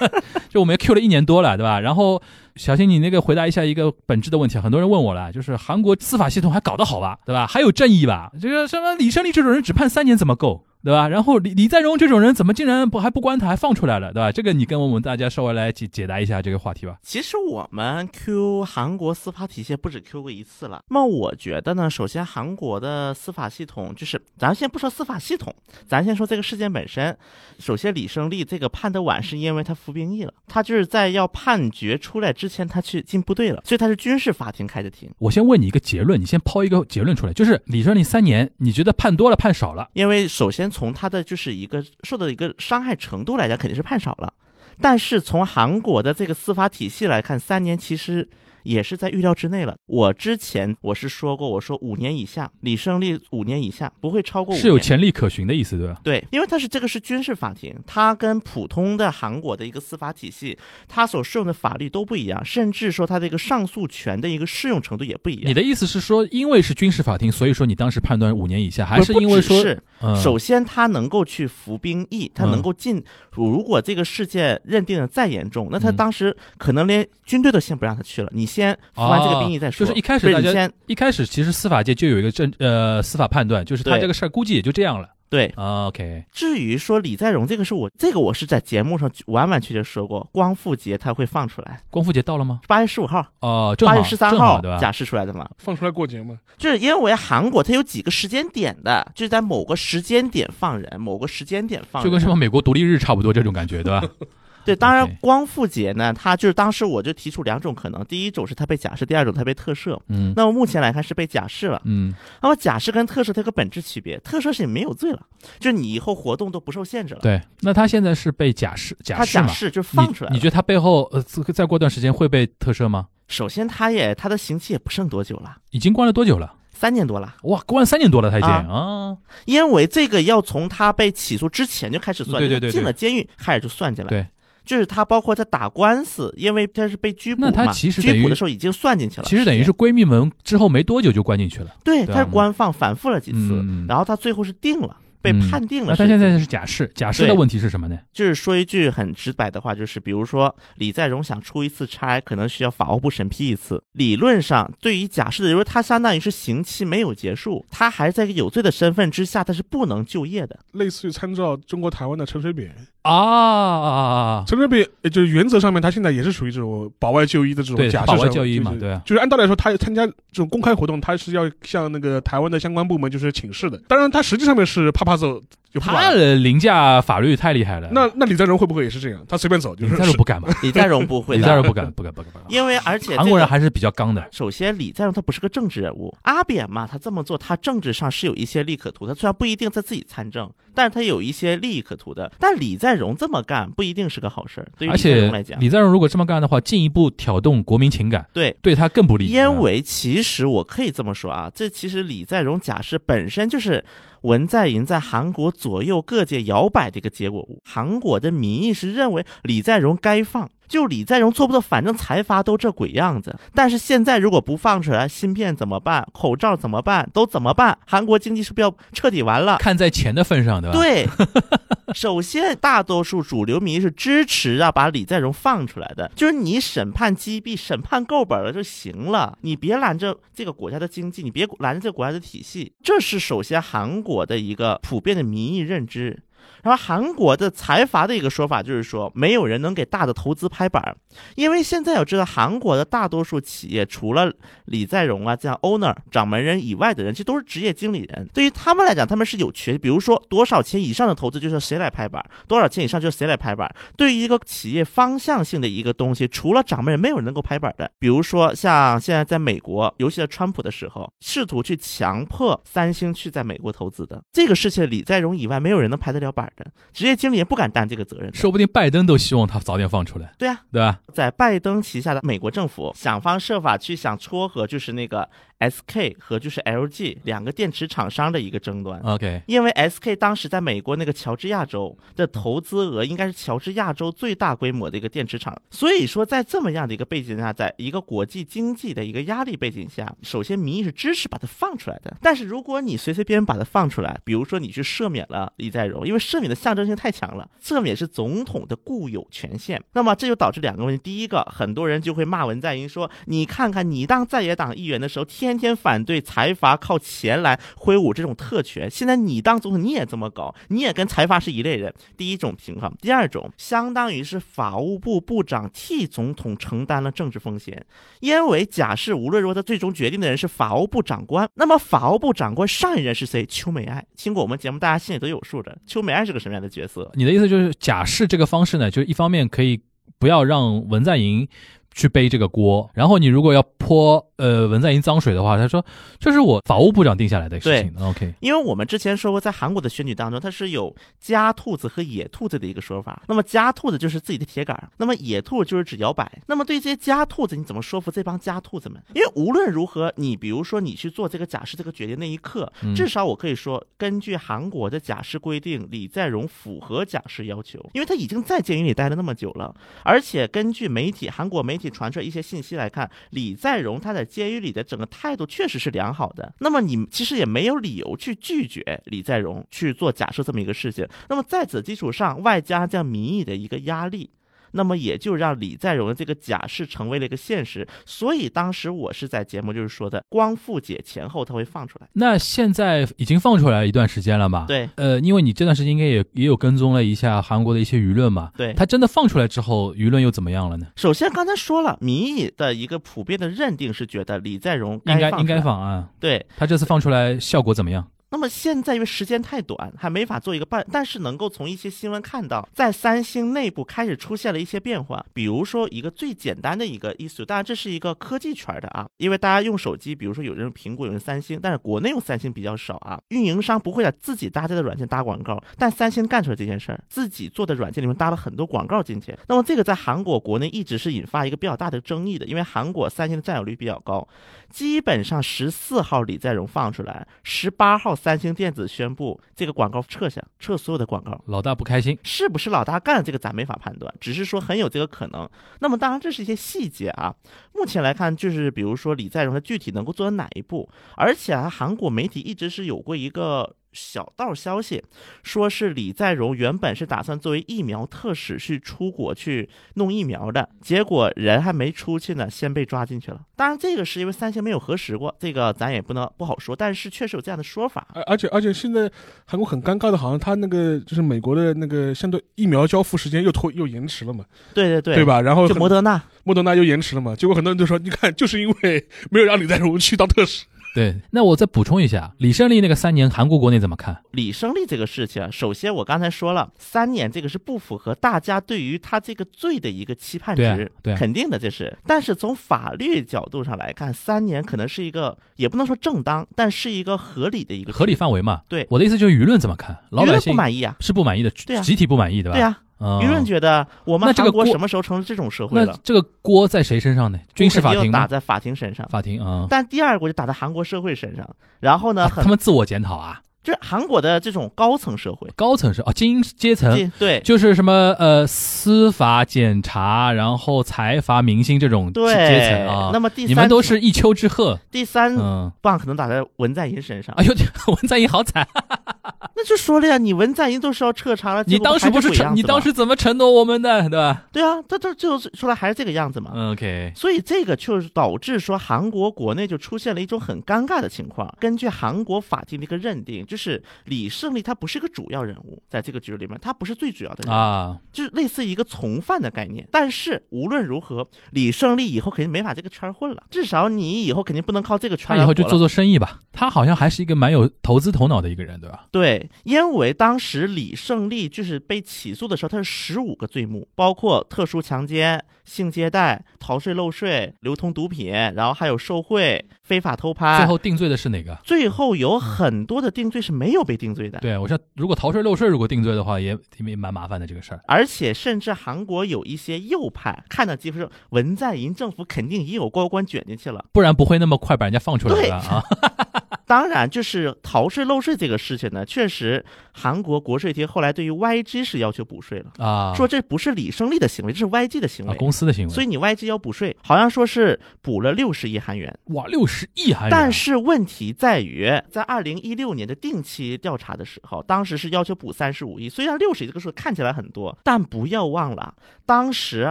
[0.48, 1.80] 就我们 Q 了一年多了，对吧？
[1.80, 2.22] 然后
[2.56, 7.46] 小新，你那个回答一下一个本质的问题，很多人问我了，就是韩国司法系统还搞得好吧，对吧？
[7.46, 8.30] 还有正义吧？
[8.40, 10.64] 这个什么李胜利这种人只判三年怎么够？
[10.84, 11.08] 对吧？
[11.08, 14.30] 然后李李在镕这种人怎么竟然不还不关他，还放出来了，对吧？
[14.30, 16.98] 这个你跟我们大家稍微来解解答一下这个话题吧。
[17.02, 20.82] 其实我们 Q 韩国司法体系不止 Q 过一次了。
[20.90, 25.54] 那么我觉得呢，首先韩国的司法系统就是，咱先不说司法系统，
[25.88, 27.16] 咱先说这个事件本身。
[27.58, 35.10] 首先，李胜利这个判的晚，是因为他服兵役了，他就是在要判决出来之前，他去进部队了，所以他是军事法庭开的庭。
[35.18, 39.88] 我先问你一个结论，你先抛一个结论出来，就是李胜利三年，你觉得判多了判少了？
[39.94, 44.32] 因为首先从他的就是一个受到一个伤害程度来讲，肯定是判少了。
[44.80, 48.28] 但是从韩国的这个司法体系来看，三年其实。
[48.64, 49.76] 也是在预料之内了。
[49.86, 56.00] 我之前我是说过，我说五年以下，李胜利五年以下不会超过是有潜力可循的意思，对吧？
[56.02, 65.44] 对，因为它是这个是军事法庭，它跟普通的韩国的一个司法体系，它所适用的法律都不一样，甚至说它的一个上诉权的一个适用程度也不一样。
[65.46, 69.80] 你的意思是说，因为是军事法庭，所以说你当时判断五年以下，还是因为说，是
[70.22, 73.02] 首先他能够去服兵役，他能够进。
[73.32, 78.30] 如果这个事件认定的再严重，那他当时可能连军队都先不让他去了。
[78.32, 79.84] 你先服完这个兵役再说。
[79.84, 85.08] 就是一开始大家一开始其实司法界就有一个政呃司法判断，就是他这个事儿估计也就这样了。
[85.30, 86.24] 对，OK。
[86.30, 91.80] 至于说李在镕这个是我这个我是在节目上完完全全说过，光复节他会放出来。
[91.90, 92.60] 光复节到了吗？
[92.68, 94.78] 八月十五号哦，八月十三号对吧？
[94.78, 96.38] 假释出来的嘛，放出来过节嘛。
[96.56, 104.06] 就是因为韩国它有几个时间点的，就是在某个时间点放人，某个时间点放，就跟什么美国独立日差不多这种感觉，对吧？
[104.64, 109.98] 对，当然光复节呢，他就是当时我就提出两种可能，第一种是他被假释，第二种他被特赦。
[110.08, 111.82] 嗯，那么目前来看是被假释了。
[111.84, 115.20] 嗯，那么假释跟特赦它有个本质区别，特赦是你没有罪了，
[115.60, 117.20] 就是你以后活动都不受限制了。
[117.20, 123.08] 对，那他现在是被假释，假释假释就放出来你觉得他背后呃再过段时间会被特赦吗？
[123.28, 126.54] 首先，他也他的刑期也不剩多久了，已经关了多久了？
[126.72, 127.36] 三年多了。
[127.44, 134.08] 哇，关三年多了他已经啊，因为这个要从他被起诉之前就开始算，对对对，进了监狱开始就算进来。
[134.08, 134.26] 对。
[134.64, 139.26] 就是他，包括他打官司，因为他是被拘捕嘛，那他其实拘捕的时候已经算进去了。
[139.26, 141.74] 其实等于是闺蜜们之后没多久就关进去了。
[141.84, 144.96] 对，他是官放反复了几次，然后他最后是定了。
[145.24, 147.98] 被判定了，那他现在是假释，假释的问题是什么呢？
[148.12, 153.82] 就是说一句很直白的话，就是比如说李在镕想出一次差，可能需要法务部审批一次。
[153.92, 160.58] 理论上，对于假释的，因为他相当于是刑期没有结束，他还在一个有罪的身份之下，他是不能就业的。
[160.72, 173.80] 类似于参照中国台湾的陈水扁啊，陈水扁就是原则上面，他现在也是属于这种保外就医的这种假释保外就医嘛，对，就是按道理来说，他参加这种公开活动，他是要向那个台湾的相关部门就是请示的。
[173.88, 175.42] 当然，他实际上面是啪啪走。
[175.80, 177.88] 他的凌驾法律太厉害了。
[177.90, 179.20] 那那李在镕会不会也是这样？
[179.28, 179.94] 他随便走就是？
[179.94, 180.48] 李在镕不敢吧？
[180.62, 182.46] 李在镕不会，李在镕不敢，不敢，不敢，不敢。
[182.48, 184.24] 因为而且韩国人还是比较刚的。
[184.30, 186.16] 首先，李在镕他不是个政治人物。
[186.22, 189.04] 阿扁嘛，他这么做，他政治上是有一些利可图。
[189.04, 192.30] 他虽然不一定在自己参政，但是他有一些利益可图的。
[192.38, 194.68] 但李在镕这么干不一定是个好事儿。
[194.78, 199.26] 对于李在镕来讲，李在镕如果这么干的话，进一步挑动国民情感，对，对他更不利。
[199.26, 203.84] 因为其实我可以这么说啊，这其实李在镕假释本身就是。
[204.24, 210.50] 文在寅在韩国左右各界摇摆的一个结果物，韩国的民意是认为李在镕该放。
[210.68, 213.36] 就李在镕做不到，反正财阀都这鬼样子。
[213.54, 216.06] 但是现在如果不放出来，芯片怎么办？
[216.12, 217.08] 口罩怎么办？
[217.12, 217.78] 都怎么办？
[217.86, 219.58] 韩国经济是不是要彻底完了？
[219.58, 220.78] 看在钱的份上，对吧？
[220.78, 221.08] 对。
[221.94, 232.72] 首先，大多数主流民意是支持啊把李在镕放出来的，就是你审判击毙、审判够本了就行了，你别拦着这个国家的经济，你别拦着这个国家的体系。
[232.82, 236.22] 这是首先韩国的一个普遍的民意认知。
[236.64, 240.96] 然后韩国的财阀的一个说法就是说，没有人能给大的投资拍板，
[241.36, 244.32] 因为现在要知道，韩国的大多数企业除了
[244.64, 248.26] 李在镕啊这样 owner 掌门人以外的人，其实都是职业经理人。
[248.32, 253.70] 对于他们来讲，他们是有权，比如说多少钱以上的投资就是谁来拍板，多少钱以上就是谁来拍板。
[253.96, 257.90] 对于一个企业方向性的一个东西，除了掌门人，没有人能够拍板的。
[257.98, 266.50] 比如说像现在在美国，尤其在川普的时候，试图去强迫三星去在美国投资的这个事情，李在镕以外，没有人能拍得了板。
[266.92, 270.32] 职业经理也不敢担这个责任，说不定拜登都希望他早点放出来。
[270.38, 271.00] 对啊，对吧？
[271.12, 275.28] 在拜登旗下的美国政府想方设法去想撮合，就是那个。
[275.64, 276.16] S.K.
[276.18, 277.18] 和就是 L.G.
[277.24, 279.00] 两个电池厂商的一个争端。
[279.00, 280.16] OK，因为 S.K.
[280.16, 292.14] 当时在美国那个乔治亚州的投资额应该是乔治亚州最大规模的一个电池厂，所以说在这么样的一个背景下，在一个国际经济的一个压力背景下，首先民意是支持把它放出来的。
[292.20, 305.53] 但是如果你随随便便把它放出来，比如说你去赦免了李在镕，因为赦免的象征性太强了，赦免是总统的固有权限，那么这就导致两个问题：第一个，很多人就会骂文在寅说，你看看你当在野党议员的时候，天。
[305.56, 311.92] 天天反对财阀靠钱来挥舞这种特权，现在你当总统你也这么搞，你也跟财阀是一类人。
[312.16, 317.84] 第一种情况，第二种相当于是法务部部长替总统承担了政治风险，
[318.20, 323.46] 因为假设无论如何他最终决定的人是法务部长官，那么法务部长官上一任是谁？
[323.46, 324.04] 邱美爱。
[324.16, 325.76] 听过我们节目，大家心里都有数的。
[325.86, 327.10] 邱美爱是个什么样的角色？
[327.14, 329.80] 你的意思就是假释这个方式呢，就是一方面可以
[330.18, 331.46] 不要让文在寅
[331.94, 335.84] 去背这个锅，然后你如果要泼呃文在寅脏水的话，他说
[336.18, 337.94] 这是我法务部长定下来的事情。
[338.00, 343.22] OK，因为我们之前说过，在韩国的选举当中，它是有家兔子和野兔子的一个说法。
[343.28, 346.40] 那么家兔子就是自己的铁杆，那么野兔就是指摇摆。
[346.46, 349.00] 那么对这些家兔子，你怎么说服这帮家兔子们？
[349.14, 366.54] 因为无论如何，你比如说你去做这个假释这个决定那一刻，至少我可以说，根据韩国的假释规定，李在镕符合假释要求，因为他已经在监狱里待了那么久了，而且根据媒体韩国媒体传出一些信息来看，李在镕他在监狱里的整个态度确实是良好的。
[366.60, 371.06] 那么你其实也没有理由去拒绝李在镕去做假设这么一个事情。
[371.28, 374.30] 那么在此基础上，外加这样民意的一个压力。
[374.74, 382.08] 那么也就让李在镕的这个假释成为了一个现实，所以当时我是在节目就是说的，光复解前后他会放出来。
[382.14, 384.66] 那现在已经放出来一段时间了嘛？
[384.66, 388.50] 对，呃，因为你这段时间应该也也有跟踪了一下韩国的一些舆论嘛。
[388.56, 390.86] 对，他真的放出来之后，舆论又怎么样了呢？
[390.96, 396.08] 首先刚才说了，民意的一个普遍的认定是觉得李在镕应该应该放啊。
[396.18, 398.06] 对他这次放出来效果怎么样？
[398.34, 405.24] 那么现在因为时间太短，还没法做一个办，但是能够从一些新闻看到，在三星内部开始出现了一些变化。
[405.32, 413.20] 比如说一个最简单的一个意思，当然这是一个科技圈的啊，因为大家用手机，比如说有人用苹果，有人三星，但是国内用三星比较少啊。
[413.28, 419.32] 运营商不会在自己搭载的软件搭广告，但三星干出了这件事儿，自己做的软件里面搭了很多广告进去。
[419.46, 424.26] 那么这个在韩国国内一直是引发一个比较大的争议的，因为韩国三星的占有率比较高，
[424.70, 429.14] 基本上十四号李在镕放出来，十八号三星电子宣。
[429.14, 431.38] 布这个广告撤下，撤所有的广告。
[431.46, 433.22] 老大不开心，是不是老大干的？
[433.22, 435.46] 这个咱没法判断，只是说很有这个可能。
[435.80, 437.34] 那么当然这是一些细节啊。
[437.74, 443.76] 目前来看，就是比如说李在镕他具体能够做到哪一步，而且啊，韩国媒体一直是有过一个。
[443.94, 445.02] 小道消息，
[445.42, 453.40] 说是李在镕原本是打算作为疫苗特使去出国去弄疫苗的，结果人还没出去呢，先被抓进去了。
[453.56, 456.74] 当然，这个是因为三星没有核实过，这个咱也不能不好说。
[456.74, 458.06] 但是确实有这样的说法。
[458.12, 459.10] 而而且而且现在
[459.46, 464.44] 韩国很尴尬的，好像他那个就是美国的那个相对疫苗交付时间又拖又延迟了嘛？
[464.74, 465.40] 对对对，对吧？
[465.40, 467.36] 然后就莫德纳，莫德纳又延迟了嘛？
[467.36, 470.64] 结果很多人都说，你看，就是因为没有让李在镕去当特使。
[470.94, 474.22] 对，那我再补充一下，李胜利那个三年，韩国国内怎么看？
[474.30, 481.98] 李胜利这个事情，首先我刚才说了，三年这个是不符合大家对于他这个罪的一个期盼值，对，肯定的这是。
[482.06, 488.62] 但是从法律角度上来看，三年可能是一个，也不能说正当，但是一个合理的一个合理范围嘛。
[488.68, 489.98] 对，我的意思就是舆论怎么看？
[490.10, 492.56] 老百姓不满意啊，是不满意的，对啊，集体不满意，对吧？
[492.56, 492.78] 对啊。
[493.20, 495.92] 舆论觉得我们韩国什么时候成了这种社会了？
[495.92, 497.38] 那这个锅在谁身上呢？
[497.54, 499.66] 军事法庭打在法庭身上，法庭啊。
[499.68, 501.48] 但第二个就打在韩国社会身上，
[501.80, 503.40] 然后呢，他们自我检讨啊。
[503.64, 513.10] 就是韩国的这种高层社会，高层社啊，精英阶层，对，就是什么呃，司法、检察，然后财阀、明星这种阶层啊。
[513.12, 514.78] 那么第三，你们都是一丘之貉。
[514.90, 515.34] 第三
[515.80, 517.34] 棒可能打在文在寅身上。
[517.36, 517.54] 哎呦，
[517.88, 518.68] 文在寅好惨。
[519.56, 524.44] 那就说了呀，你文在寅都是要彻查了，你当时不是承，你当时怎么承诺我们的，对吧？
[524.52, 526.50] 对啊，他他最后出来还是这个样子嘛。
[526.72, 531.52] OK，所以这个就是导致说韩国国内就出现了一种很尴尬的情况。
[531.60, 539.86] 根据韩国法庭的一个认定，就是李胜利他不是个主要人物，在这个局里面他不是最主要的人啊，就是类似一个从犯的概念。
[539.92, 545.28] 但是无论如何，李胜利以后肯定没法这个圈混了，至少你以后肯定不能靠这个圈。
[545.28, 546.40] 他以后就做做生意吧。
[546.52, 549.06] 他好像还是一个蛮有投资头脑的一个人，对吧？
[549.12, 549.48] 对。
[549.62, 560.58] 因为当时李胜利就是被起诉的时候，他是十五个罪目，包括特殊强奸、性接待、逃税漏税、流通毒品，然后还有受贿、非法偷拍。
[560.58, 561.58] 最后定罪的是哪个？
[561.64, 564.38] 最后有很多的定罪是没有被定罪的。
[564.40, 567.80] 对，我说如果逃税漏税如果定罪的话，也也蛮麻烦的这个事儿。
[567.86, 575.82] 而且甚至韩国有一些右派看到几乎是文在寅政府肯定也有高官卷进去了，不然不会那么快把人家放出来的啊。
[576.66, 585.36] 当然，就是逃税漏税这个事情呢，确实韩国国税厅后来对于 YG 是要求补税了，啊，说这不是李胜利的行为，这是 YG 的行啊为。
[585.36, 589.12] 公司的行为，所以你 YG 要补税，好像说是补了六十亿韩元。
[589.26, 596.08] 哇，六十亿韩元，但是问题在于，在二零一六年的定期调查的时候，当时是要求补三十五亿。
[596.08, 598.94] 虽然六十亿这个数看起来很多，但不要忘了，
[599.26, 599.90] 当时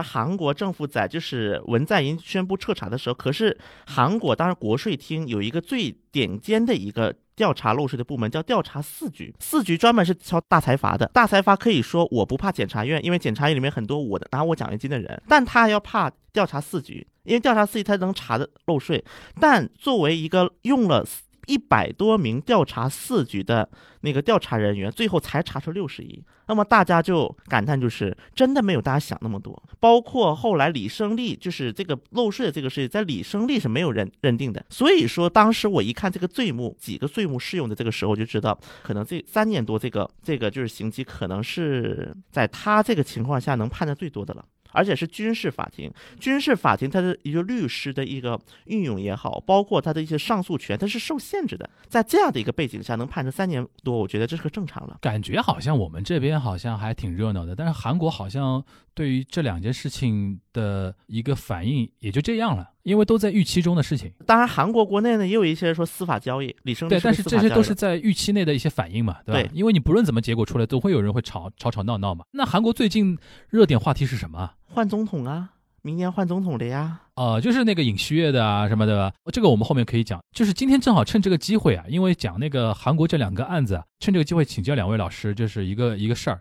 [0.00, 3.56] 韩国政府在就是文在寅宣布彻查的时候，可是
[3.86, 7.12] 韩国当时国税厅有一个最顶尖的一个。
[7.36, 11.04] 调查漏税的部门叫调查四局，四局专门是敲大财阀的。
[11.12, 19.04] 大财阀可以说我不怕检察院，因为检察院里面很多我的拿我奖学金的人，但他要怕调查四局，因为调查四局他能查的漏税。
[19.40, 21.04] 但作为一个用了
[21.46, 23.68] 一百多名调查四局的
[24.00, 26.22] 那个调查人员，最后才查出六十亿。
[26.46, 29.62] 那么大家就感叹，就是真的没有大家想那么多。
[29.80, 34.64] 包括后来李胜利，就是这个漏税的这个事情，在李胜利是没有认认定的。
[34.68, 44.44] 所以说，当时我一看这个罪目，几个罪目适用的这个时候，就知道可能这三年多，这个这个就是刑期，可能是在他这个情况下能判的最多的了。
[44.74, 51.70] 而且是军事法庭，军事法庭它的一个律师的一个运用也好，包括他的一些上诉权，它是受限制的。
[51.88, 54.98] 在这样的一个背景下，能判成三年多，我觉得这是个正常了。
[55.00, 58.62] 感觉好像我们这边好像还挺热闹的，但是韩国好像
[58.92, 64.12] 对于这两件事情的一个反应也就这样了，因为都在预期中的事情。
[64.24, 69.42] 当然，韩国国内呢也有一些说司法交易，李胜对，但是这些都是在预期内的一些反应嘛，对吧？
[69.42, 72.24] 对因为你不论怎么结果出来，都会有人会吵吵吵闹闹嘛。
[72.30, 73.18] 那韩国最近
[73.50, 74.54] 热点话题是什么啊？
[74.66, 75.50] 换总统啊，
[75.82, 77.00] 明年换总统的呀。
[77.14, 80.20] 呃，就是那个尹锡悦的啊什么的吧，这个我们后面可以讲。
[80.32, 86.40] 就是今天正好趁这个机会啊，因为讲那个韩国这两个案子啊，趁这个机会请教两位老师，就是一个一个事儿。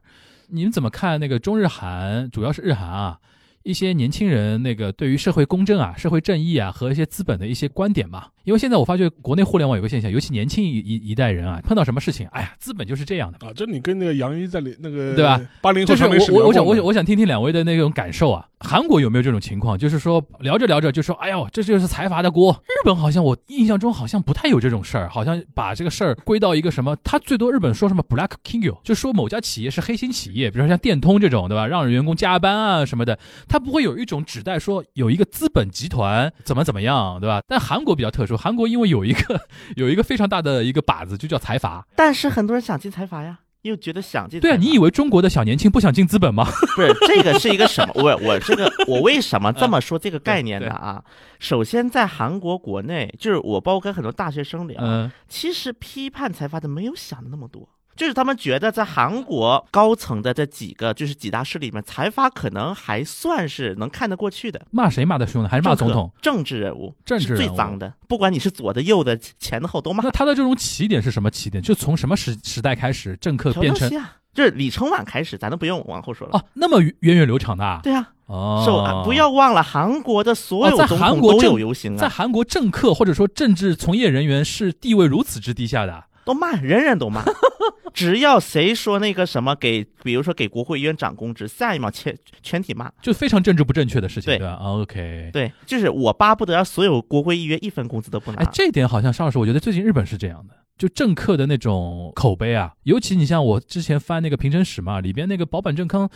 [0.49, 3.17] 你们怎么看那个中日韩，主要是日韩啊，
[3.63, 8.27] 一些年轻人那个对于社会公正啊、社会正义啊和一些资本的一些观点嘛？
[8.43, 13.47] 因为现在我发觉国内互联网有个现象，尤其年轻一一一代人啊，碰到什么事情，哎呀，资本就是这样的。
[13.47, 15.39] 啊，这你跟那个杨一在里那个对吧？
[15.61, 19.77] 八零后就是传媒史我我我想我想我想听听两位的那种感受啊，韩国有没有这种情况？
[19.77, 22.51] 就是说聊着聊着就说，哎呦，这就是财阀的锅。
[22.65, 31.65] 日本好像我印象中好像不太有这种事儿，好像把这个事儿归到一个什么，他最多日本说什么 black king 就说某家企业是黑心企业，比如说像电通这种，对吧？
[31.65, 33.17] 让员工加班啊什么的，
[33.47, 37.41] 他不会有一种指代说有一个资本集团怎么怎么样，对吧？
[37.47, 39.41] 但韩国比较特殊，韩国因为有一个
[39.75, 41.85] 有一个非常大的一个靶子，就叫财阀。
[41.95, 46.45] 但是很多人想进财阀呀，又觉得想进对啊，你以为中国的小年轻不想进资本吗？
[46.75, 47.93] 不是这个是一个什么？
[47.95, 50.75] 我我这个我为什么这么说这个概念对呢？
[50.75, 51.03] 啊，
[51.39, 57.67] 首先在韩国国内，就是我包括跟很多大学生聊，嗯、其实批判财阀的没有想的那么多。
[57.95, 64.61] 就是他们觉得在韩国高层的这几个就是几大势力里面，财阀可能还算是能看得过去的。
[64.71, 65.49] 骂谁骂的凶呢？
[65.49, 66.11] 还是骂总统？
[66.21, 67.93] 政治人物，政治人物最脏的。
[68.07, 70.11] 不管你是左的、右的、前的、后都骂那。
[70.11, 71.63] 他的这种起点是什么起点？
[71.63, 73.89] 就从什么时时代开始，政客变成
[74.33, 76.37] 就是李承晚开始，咱都不用往后说了。
[76.37, 77.79] 哦那么源远流长的啊？
[77.83, 87.23] 对啊，哦，不要忘了，韩国的所有总统都韩国政有游行啊，在韩国政客或者说政治从业人员是地位如此之低下的啊，都骂， 人人都骂。
[87.93, 92.91] 只要谁说那个什么给，比如说给国会议员涨工资，下一秒全全体骂。
[93.01, 98.41] 就非常政治不正确的事情，对对吧？OK，对，就是我巴不得让所有国会议员一分工资都不拿。
[98.41, 106.09] 哎，这点好像邵老师，我觉得最近日本是这样的，就政客的那种口碑啊，尤其你像我之前翻那个平成史嘛，里边那个保坂正康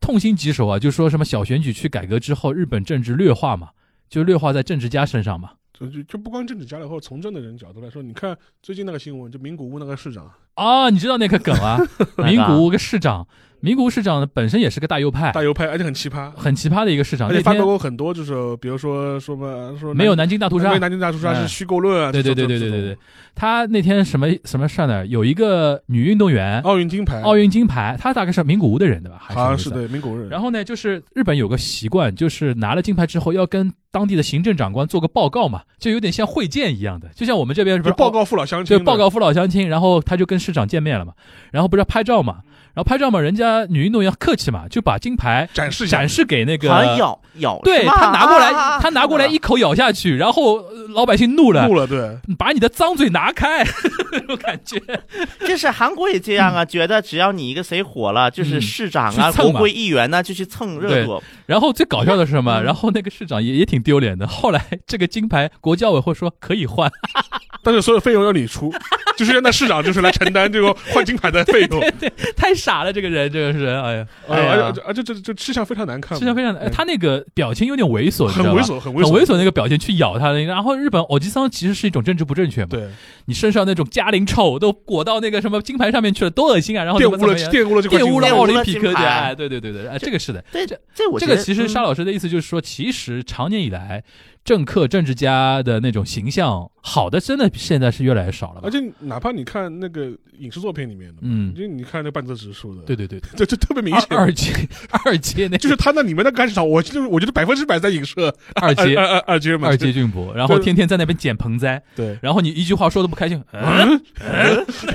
[0.00, 3.68] 痛心疾首啊，就说什么小选举区改革之后，日本政治劣化嘛，
[4.08, 5.50] 就劣化在政治家身上嘛。
[5.78, 11.78] 就就就不光政治家了，或者从政的人角度来说，你看最近那个新闻，就名古屋那个市长，啊，你知道那个梗啊？
[12.18, 13.26] 名古屋个市长，
[13.60, 17.28] 名古屋市长本身也是个大右派，大右派，而且很奇葩，很奇葩的一个市长。
[17.28, 22.98] 而且发表过很多，就是比如说说嘛，说没有南京大屠杀没有，南京大屠杀哎是虚构论啊，对对对对对对对，
[23.34, 25.06] 他那天什么什么事儿呢？
[25.06, 29.18] 有一个女运动员，奥运金牌，奥运金牌，她大概是名古屋的人对吧？
[29.20, 29.70] 好像是。
[29.70, 41.12] 对名古屋人，然后呢，就是日本有个习惯，就是拿了金牌之后要跟当地的行政长官做个报告嘛，就有点像会见一样的，就像我们这边是不是报告父老乡亲的，对报告父老乡亲，然后他就跟市长见面了嘛，
[41.50, 42.38] 然后不是要拍照嘛，
[42.74, 53.64] 然后拍照嘛，人家女运动员客气嘛，就把金牌展示展示给那个咬咬，对他拿过来，啊他拿过来一口咬下去，然后呃老百姓怒了，怒了，对，把你的脏嘴拿开，
[54.12, 54.80] 那种感觉。
[55.46, 58.62] 就是韩国也这样啊，觉得只要你一个谁火了，就是嗯。
[58.78, 61.20] 市长啊、国会议员呢，就去蹭热度。
[61.46, 62.60] 然后最搞笑的是什么？
[62.60, 62.64] 嗯。
[62.64, 64.26] 然后那个市长也也挺丢脸的。
[64.26, 66.88] 后来这个金牌国教委会说可以换，
[67.64, 68.72] 但是所有费用要你出，
[69.18, 71.82] 就是让那市长就是来承担这个换金牌的费用，
[72.36, 74.68] 太傻了，这个人，这个人，哎呀，哎哎呀。
[74.68, 76.68] 呀，而且这这吃相非常难看，吃相非常难，哎。
[76.68, 78.62] 他那个表情有点猥琐，你知道吧？
[78.62, 82.88] 很猥琐，很猥琐，很猥琐那个表情去咬他的，然后日本偶吉桑其实是一种政治不正确嘛，对，
[83.24, 86.84] 你身上那种嘉陵臭都裹到那个什么金牌上面去了，多恶心啊！
[86.84, 89.08] 然后玷污了玷污了这块玷污了奥林匹克的，玷污了金牌。
[89.08, 94.04] 哎，对对对对，哎，这个是的，对，这这我这个其实沙老师的意思就是说，其实长年以来
[94.48, 98.62] 政客、政治家的那种形象，好的真的现在是越来越少了吧？
[98.64, 98.70] 而？
[98.70, 101.54] 且哪怕你看那个影视作品里面的，嗯。
[101.54, 103.28] 就你看那半泽直树的，对，对对，对。
[103.36, 104.50] 这这特别明显，二阶
[105.04, 108.34] 二阶那就是他那里面的干场，我就是我觉得百分之百在影射。
[108.54, 108.96] 二阶。
[108.96, 114.00] 二二二阶嘛，二阶俊博，然后天天在那边捡盆栽，对，然后你一句话说的不开心，嗯，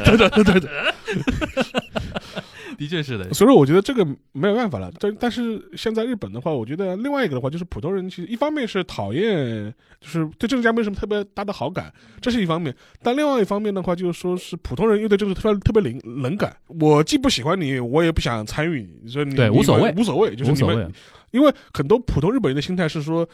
[0.03, 0.69] 对对对对对，
[2.83, 4.91] 的确是的，所以说我觉得这个没有办法了。
[4.99, 16.55] 但但是现在日本的话，我觉得另外一个的话，就是普通人其实一方面是讨厌，就是对政治家没什么特别大的好感，这是一方面；但另外一方面的话，就是说是普通人又对政治特别特别冷冷感。
[16.67, 20.91] 我既不喜欢你，我也不想参与你，所以你无所谓无所谓，就是你们无所谓，
[21.31, 23.27] 因为很多普通日本人的心态是说，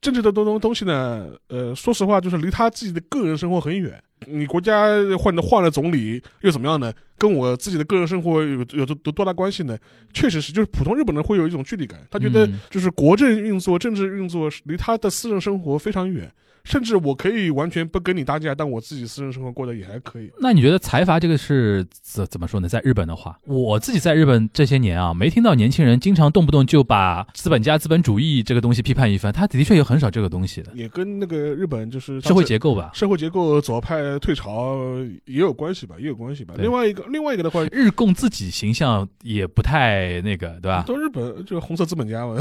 [0.00, 4.02] 政治的东东东西呢，呃，说实话，就是离他自己的个人生活很远。
[4.26, 6.92] 你国家换了换了总理又怎么样呢？
[7.18, 9.78] 跟我自己的个人生活有有多多大关系呢？
[10.12, 16.30] 确实是，就是普通日本人会有一种距离感，他觉得嗯就是国政运作、政治运作离他的私人生活非常远。
[16.64, 20.30] 甚至我可以完全不跟你搭架，但我自己私人生活过得也还可以。
[20.38, 22.68] 那你觉得财阀这个是怎怎么说呢？
[22.68, 32.92] 在日本的话，我自己在日本这些年啊，没听到年轻人经常动不动就把资本家、资本主义这个东西批判一番，他的确有很少这个东西的也跟那个日本就是社会结构吧。
[32.94, 34.78] 社会结构左派退潮
[35.24, 36.54] 也有关系吧，也有关系吧。
[36.58, 40.84] 另外一个，另外一个的话，日共自己形象也不太那个，对吧？
[40.86, 42.36] 都日本就是红色资本家嘛。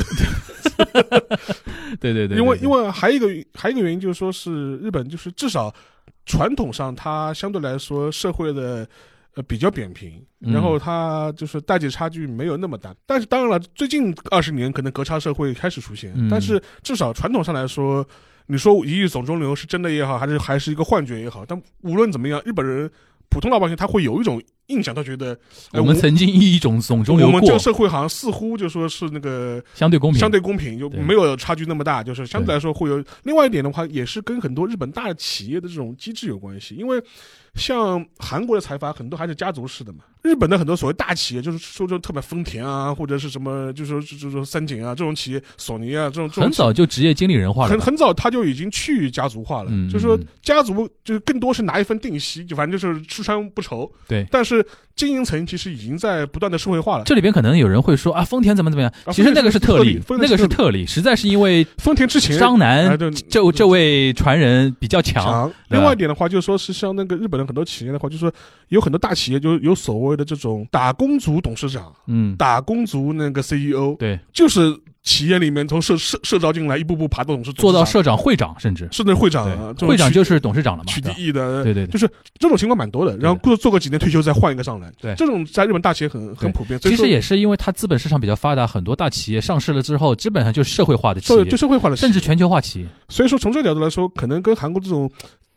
[2.00, 5.74] 对对对，因为因为还有一个还有一个原因就是说是日本就是至少
[6.26, 8.88] 传统上它相对来说社会的。
[9.34, 18.06] 呃，比较扁平，嗯然后它就是代际差距没有那么大，但是当然了，最近二十年可能隔差社会开始出现，嗯但是至少传统上来说，
[18.48, 22.90] 你说一亿总中流是真的也好，还是还是一个幻觉也好，但无论怎么样，日本人
[23.30, 24.42] 普通老百姓他会有一种
[24.72, 25.38] 印象，他觉得，
[25.72, 33.04] 哎我们曾经以一种总中流过我们这个，社会好像似乎就说是那个相对公平，相对公平，就没有差距那么大，就是相对来说会有。
[33.24, 37.02] 另外一点的话，也是跟很多日本大企业的这种机制有关系，因为
[37.56, 40.00] 像韩国的财阀很多还是家族式的嘛。
[40.24, 53.92] 日本的很多所谓大企业，就是说就特别丰田啊，或者是什么，就是说就是说三井啊这种企业，索尼啊这种很早就职业经理人化了，很很早他就已经去家族化了，嗯就是说嗯家族就是更多是拿一份定息，就反正就是吃穿不愁。
[54.08, 54.61] 对但是
[54.96, 57.04] 经营层其实已经在不断的社会化了。
[57.06, 62.98] 这里边可能有人会说啊，丰田怎么怎么样，啊其实那个是特例，那个是特例，实在是因为丰田之前张楠
[63.30, 68.32] 这这位传人比较强，另外一点的话，就是说是像那个日本的很多企业的话，就是说
[68.70, 83.18] 有很多大企业就有所谓的这种打工族董事长、嗯，打工族那个 CEO，对，就是企业里面从社社社招进来，一步步爬到董事做到社长、会长，甚至甚至会长会长就是董事长了嘛，取对吧缔役的，对对对就是这种情况蛮多的。
[83.18, 86.80] 然后过做个几年退休再换一个上来，对这种在日本大企业很很普遍。
[86.80, 92.88] 其实也是因为它资本市场比较发达，很多大企业上市了之后，基本上就是社会化的企业，社就社会化的，甚至全球化企业。
[93.10, 95.10] 所以说从这个角度来说，可能跟韩国这种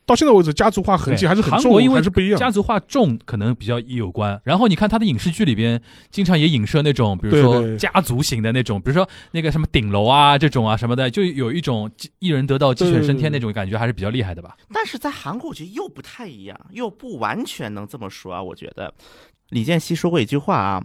[0.07, 2.39] 到现在为止家族化痕迹还是很重，韩国因为还是不一样。
[2.39, 4.39] 家族化重可能比较有关。
[4.45, 5.81] 然后你看他的影视剧里边，
[6.11, 14.57] 经常也影射那种，比如说家族型的那种，比如说那个什么顶楼啊这种啊什么的，就有一种一人得道鸡犬升天那种感觉，还是比较厉害的吧？
[14.73, 18.43] 但是在韩国，我觉得又不太一样，又不完全能这么说啊。
[18.43, 18.93] 我觉得
[19.49, 20.85] 李健熙说过一句话啊，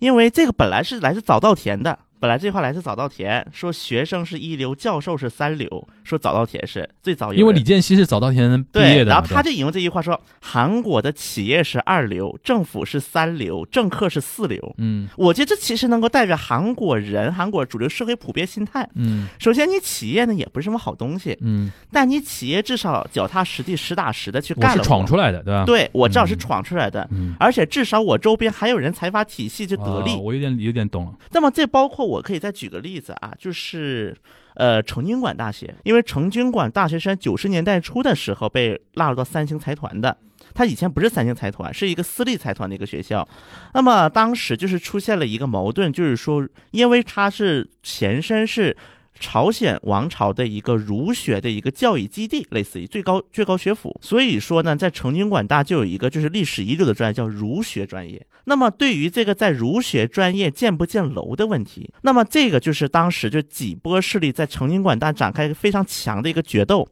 [0.00, 7.32] 因为这个本来是来自早稻田的，本来这话来自早稻田，说学生是一流，教授是三流，说早稻田是最早。
[7.32, 14.74] 因为李健熙是早稻田毕业，的然后他就引用这句话说，韩国的企业是二流，政府是三流，政客是四流。
[14.78, 18.88] 嗯我觉得这其实能够代表韩国人、韩国主流社会普遍心态。
[18.94, 24.88] 嗯首先，你企业呢也不是什么好东西，嗯，但你企业至少脚踏实地、实打实的去干了活。
[24.88, 30.14] 闯出来的，对吧？，对我至少是嗯闯出来的，嗯，而且至少我周边还有人财阀体系就得力。
[30.14, 31.12] 哦我有点有点懂了。
[31.30, 34.16] 那么这包括我我可以再举个例子啊，就是
[34.54, 40.16] 呃成均馆大学，因为成均馆大学是在九十年代初的时候被纳入到三星财团的。
[40.54, 43.26] 他以前不是三星财团，是一个私立财团的一个学校。
[43.74, 48.74] 那么当时就是出现了一个矛盾，就是说，因为他是前身是
[49.18, 58.24] 朝鲜王朝的一个儒学的一个教育基地，类似于最高最高学府，所以说呢，在成均馆大就有一个就是历史遗留的专业叫儒学专业。
[58.44, 66.88] 那么对于这个在儒学专业建不建楼的问题，那么这个就是当时就几波势力在成均馆大展开一个非常强的一个决斗。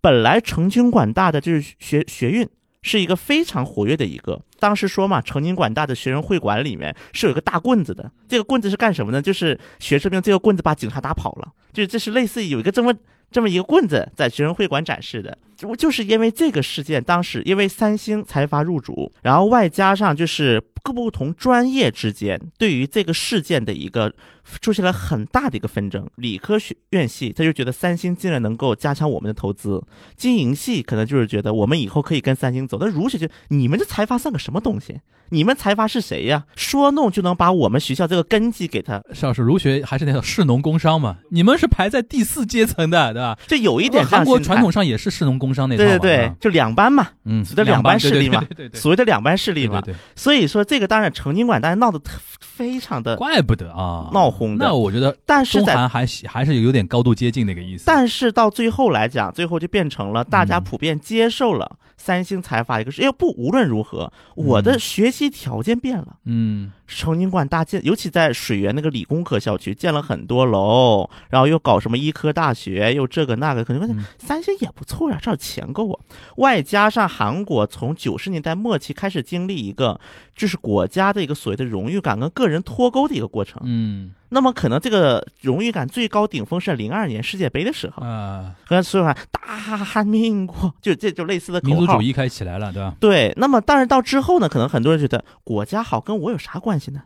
[0.00, 2.48] 本来成均馆大的就是学学运。
[2.82, 4.40] 是一个非常活跃的一个。
[4.58, 9.22] 当时说嘛，成宁管大的学生会馆里面是有一个大棍子的，这个棍子是干什么呢？
[9.22, 12.94] 就是学生用这个棍子把警察打跑了，就这是类似于有一个这么
[13.32, 15.36] 这么一个棍子在学生会馆展示的。
[15.56, 24.12] 就就是因为这个事件，当时因为三星财阀入主，然后外加上就是各不同专业之间对于这个事件的一个
[24.60, 26.04] 出现了很大的一个纷争。
[26.16, 29.80] 理科学院系他就觉得三星竟然能够加强我们的投资，
[30.16, 32.76] 经营系可能就是觉得我们以后可以跟三星走。
[32.80, 35.00] 那儒学就你们这财阀算个什么东西？
[35.28, 36.44] 你们财阀是谁呀？
[36.56, 41.16] 说弄就能把我们学校这个根基给他，邵老师，儒学还是那种士农工商嘛？
[41.30, 43.38] 你们是排在第四阶层的，对吧？
[43.46, 49.80] 就有一点韩国传统上也是士农工商那套嘛对对对啊，就两班嘛，嗯，所谓的两班势力嘛对对对对 所谓的两班势力嘛。
[49.80, 54.66] 对所以说这个当然成经馆大家闹得特非常的，怪不得啊，闹哄的。
[54.66, 57.84] 那我觉得但是在还还是有点高度接近那个意思。
[57.86, 60.64] 但是到最后来讲，最后就变成了大家嗯。
[60.64, 61.70] 普遍接受了
[62.04, 66.16] 三星财阀一个事，因为不无论如何，我的学习条件变了。
[66.24, 76.00] 嗯成宁馆大建，尤其在水源那个理工科校区建了很多楼，然后又搞什么医科大学，又这个那个，可能发现嗯三星也不错呀、这儿钱够啊。
[76.38, 80.00] 外加上韩国从九十年代末期开始经历一个，
[80.34, 83.62] 就是国家的一个所谓的荣誉感跟个人脱钩的一个过程。
[83.64, 92.02] 嗯那么可能这个荣誉感最高顶峰是零二年世界杯的时候，啊，和所有人大喊民国，就这就类似的口号民族主。
[92.02, 92.94] 义开始起来了，对吧？
[92.98, 97.02] 对，那么当然到之后呢，可能很多人觉得国家好跟我有啥关系呢？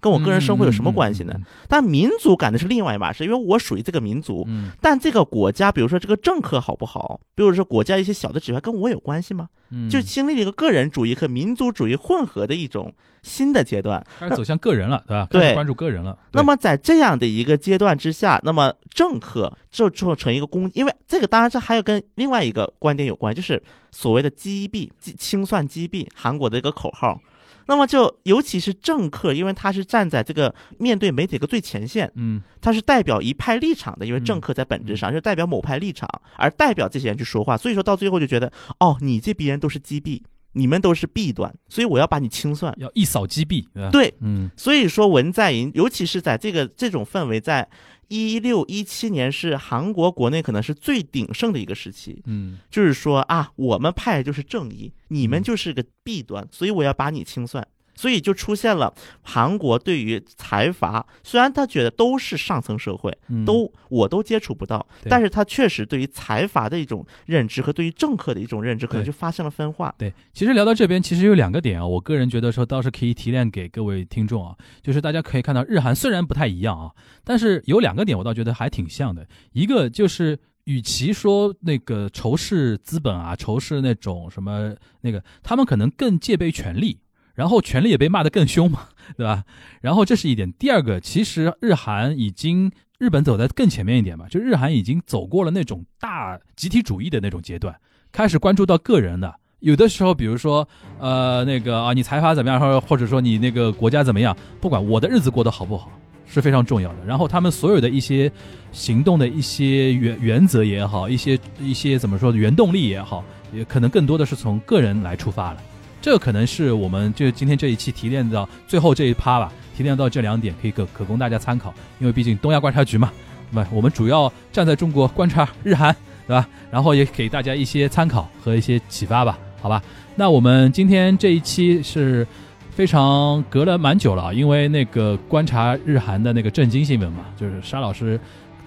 [0.00, 1.32] 跟我个人生活有什么关系呢？
[1.36, 1.42] 嗯？
[1.68, 4.44] 但民族感的是另外一码事，因为我属于这个民族。
[4.46, 9.48] 嗯但这个国家，比如说这个政客好不好，比如说国家一些小的指标，跟我有关系吗？
[9.70, 14.02] 嗯，就经历了一个个人主义和民族主义混合的一种新的阶段。
[14.18, 15.26] 开始走向个人了，对吧？
[15.30, 16.16] 对关注个人了。
[16.32, 27.20] 那么在这样的一个阶段之下，那么政客就做成一个公，因为这个当然这还有跟另外一个观点有关，就是所谓的击毙、击清算击毙韩国的一个口号。
[27.68, 32.42] 那么就尤其是政客，因为他是站在这个面对媒体的最前线，嗯。
[32.60, 38.50] 他是代表一派立场的，因为嗯政客在本质上是代表某派立场，而代表这些人去说话，所以说到最后就觉得，
[38.80, 40.20] 哦，你这批人都是击毙，
[40.52, 42.74] 你们都是弊端，所以我要把你清算。
[42.78, 44.50] 要一扫击毙，对，嗯。
[44.56, 47.68] 所以说文在寅，尤其是在这个这种氛围，在
[48.08, 52.58] 一六一七年是韩国国内可能是最鼎盛的一个时期，嗯。
[52.70, 55.42] 就是说啊，我们派就是正义，你们嗯。
[55.42, 57.66] 就是个弊端，所以我要把你清算。
[57.98, 69.92] 所以就出现了韩国对于财阀，虽然他觉得都是上层社会，嗯，都我都接触不到，但是他确实对于财阀的一种认知和对于政客的一种认知，可能就发生了分化。
[69.98, 76.92] 对，其实聊到这边，其实有两个点啊，我个人觉得说倒是可以提炼给各位听众啊，就是大家可以看到日韩虽然不太一样啊，
[77.24, 80.38] 但是有两个点我倒觉得还挺像的，一个就是。
[80.68, 86.98] 与其说那个仇视资本啊，仇视那种什么那个，他们可能更戒备权力，
[87.38, 89.44] 然后权力也被骂得更凶嘛， 对吧？
[89.80, 90.52] 然后这是一点。
[90.54, 92.68] 第二个，其实日韩已经
[92.98, 97.72] 日本走在更前面一点嘛，就日韩已经走过了那种大集体主义的那种阶段，
[98.10, 99.32] 开始关注到个人的。
[99.60, 100.68] 有的时候，比如说，
[100.98, 105.92] 呃，那个啊，你财阀怎么样，或者或者说你那个国家怎么样，不管我的日子过得好不好，
[106.26, 107.04] 是非常重要的。
[107.06, 108.28] 然后他们所有的一些
[108.72, 115.62] 行动的一些原原则也好，一些一些怎么说原动力也好，也可能更多的是从个人来出发了。
[116.00, 121.74] 这个可能是我们就今天这一期提炼到最后这一趴吧，提炼到这两点，可以可可供大家参考。
[121.98, 123.12] 因为毕竟东亚观察局嘛，
[123.50, 123.68] 对吧？
[123.72, 125.94] 我们主要站在中国观察日韩，
[126.26, 126.48] 对吧？
[126.70, 129.82] 然后也给大家一些参考和一些启发吧，好吧？
[130.14, 132.26] 那我们今天这一期是
[132.70, 138.18] 非常隔了蛮久了啊，因为那个观察日韩的那个震惊新闻嘛，就是沙老师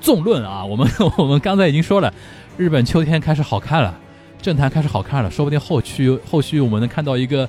[0.02, 0.86] 纵论啊，我们
[1.18, 2.14] 我们刚才已经说了，
[2.58, 3.98] 日本秋天开始好看了。
[4.42, 7.48] 政坛开始好看了，说不定后续后续我们能看到一个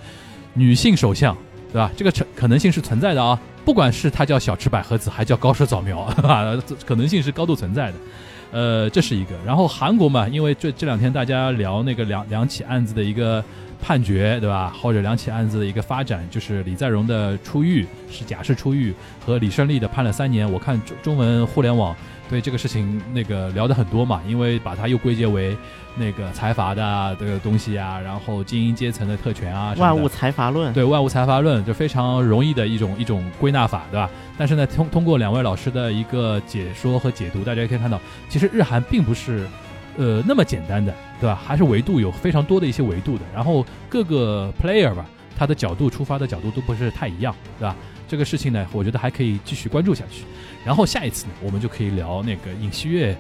[0.55, 1.37] 女性首相，
[1.73, 1.91] 对吧？
[1.97, 7.95] 这个可可能性是存在的啊，不管是她叫小池百合子，还叫高市早苗， 啊，可能性是高度存在的。
[8.53, 9.31] 呃，这是一个。
[9.47, 13.43] 然后韩国嘛，因为这这两天大家聊那个两两起案子的一个
[13.83, 14.73] 判决，对吧？
[14.81, 18.95] 或者两起案子的一个发展，就是李在镕的出狱是假释出狱，
[19.27, 20.51] 和李胜利的判了三年。
[20.51, 21.95] 我看中中文互联网
[22.31, 25.57] 对这个事情那个聊的很多嘛，因为把它又归结为
[25.97, 34.09] 那个财阀的这个东西啊，然后精英阶层的特权啊，万物财阀论，对万物财阀论就非常容易的一种一种归纳法，对吧？
[34.39, 39.47] 但是呢，通通过两位老师的一个解说和解读，大家可以看到，其实日韩并不是
[39.97, 41.41] 呃那么简单的，对吧？
[41.45, 43.23] 还是维度有非常多的一些维度的。
[43.35, 45.05] 然后各个 player 吧，
[45.37, 47.77] 他的角度出发的角度都不是太一样，对吧？
[48.09, 50.25] 这个事情呢，我觉得还可以继续关注下去。
[50.65, 53.17] 然后下一次呢，我们就可以聊那个尹锡悦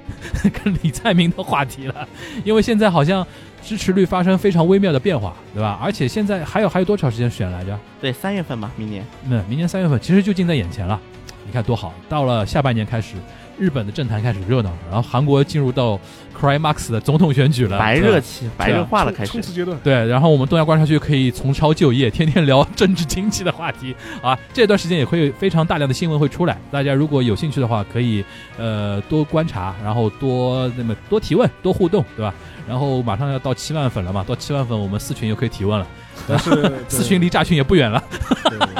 [0.52, 2.06] 跟李在明的话题了，
[2.44, 3.26] 因为现在好像
[3.62, 5.78] 支持率发生非常微妙的变化，对吧？
[5.82, 7.76] 而且现在还有还有多长时间选来着？
[8.00, 9.04] 对，三月份吧，明年。
[9.24, 11.00] 那明年三月份其实就近在眼前了，
[11.46, 11.94] 你看多好！
[12.08, 13.16] 到了下半年开始，
[13.62, 15.96] 日本的政坛开始热闹了，然后韩国进入到
[16.36, 19.30] Cry Max 的总统选举了，白热期，白热化了，开始。
[19.30, 19.78] 冲刺阶段。
[19.84, 24.36] 对，然后我们东亚观察区可以重抄就业，天天聊政治经济的话题啊。
[24.52, 28.24] 这段时间也会有非常大量的新闻会出来，大家如果有兴趣的话，可以
[28.58, 32.34] 呃多观察，然后多那么多提问，多互动，对吧？
[32.66, 35.86] 然后马上要到七万粉了嘛，到七万粉我们四群又可以提问了，
[36.28, 38.02] 但是 四群离炸群也不远了，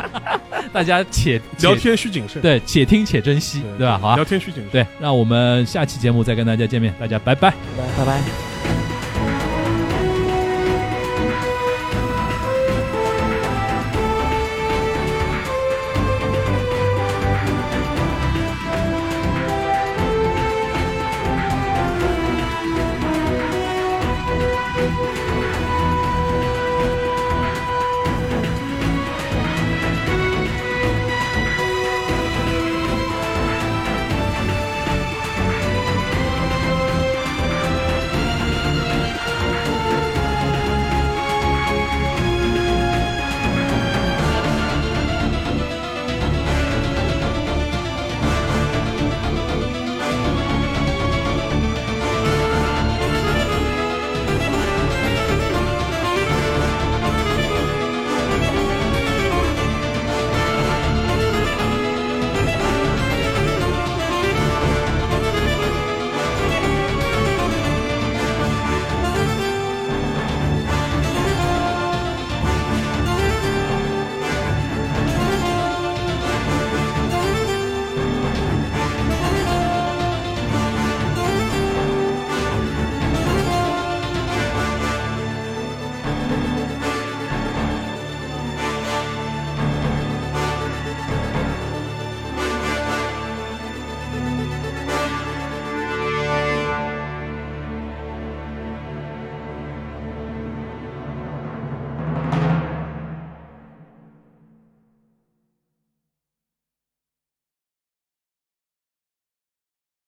[0.72, 3.98] 大家且聊天需谨慎，对且听且珍惜，对吧？
[3.98, 4.70] 好啊聊，天需谨慎。
[4.70, 7.56] 对，让我们下期节目再跟大家见面，大家拜拜拜
[7.96, 8.04] 拜。
[8.04, 8.71] 拜拜。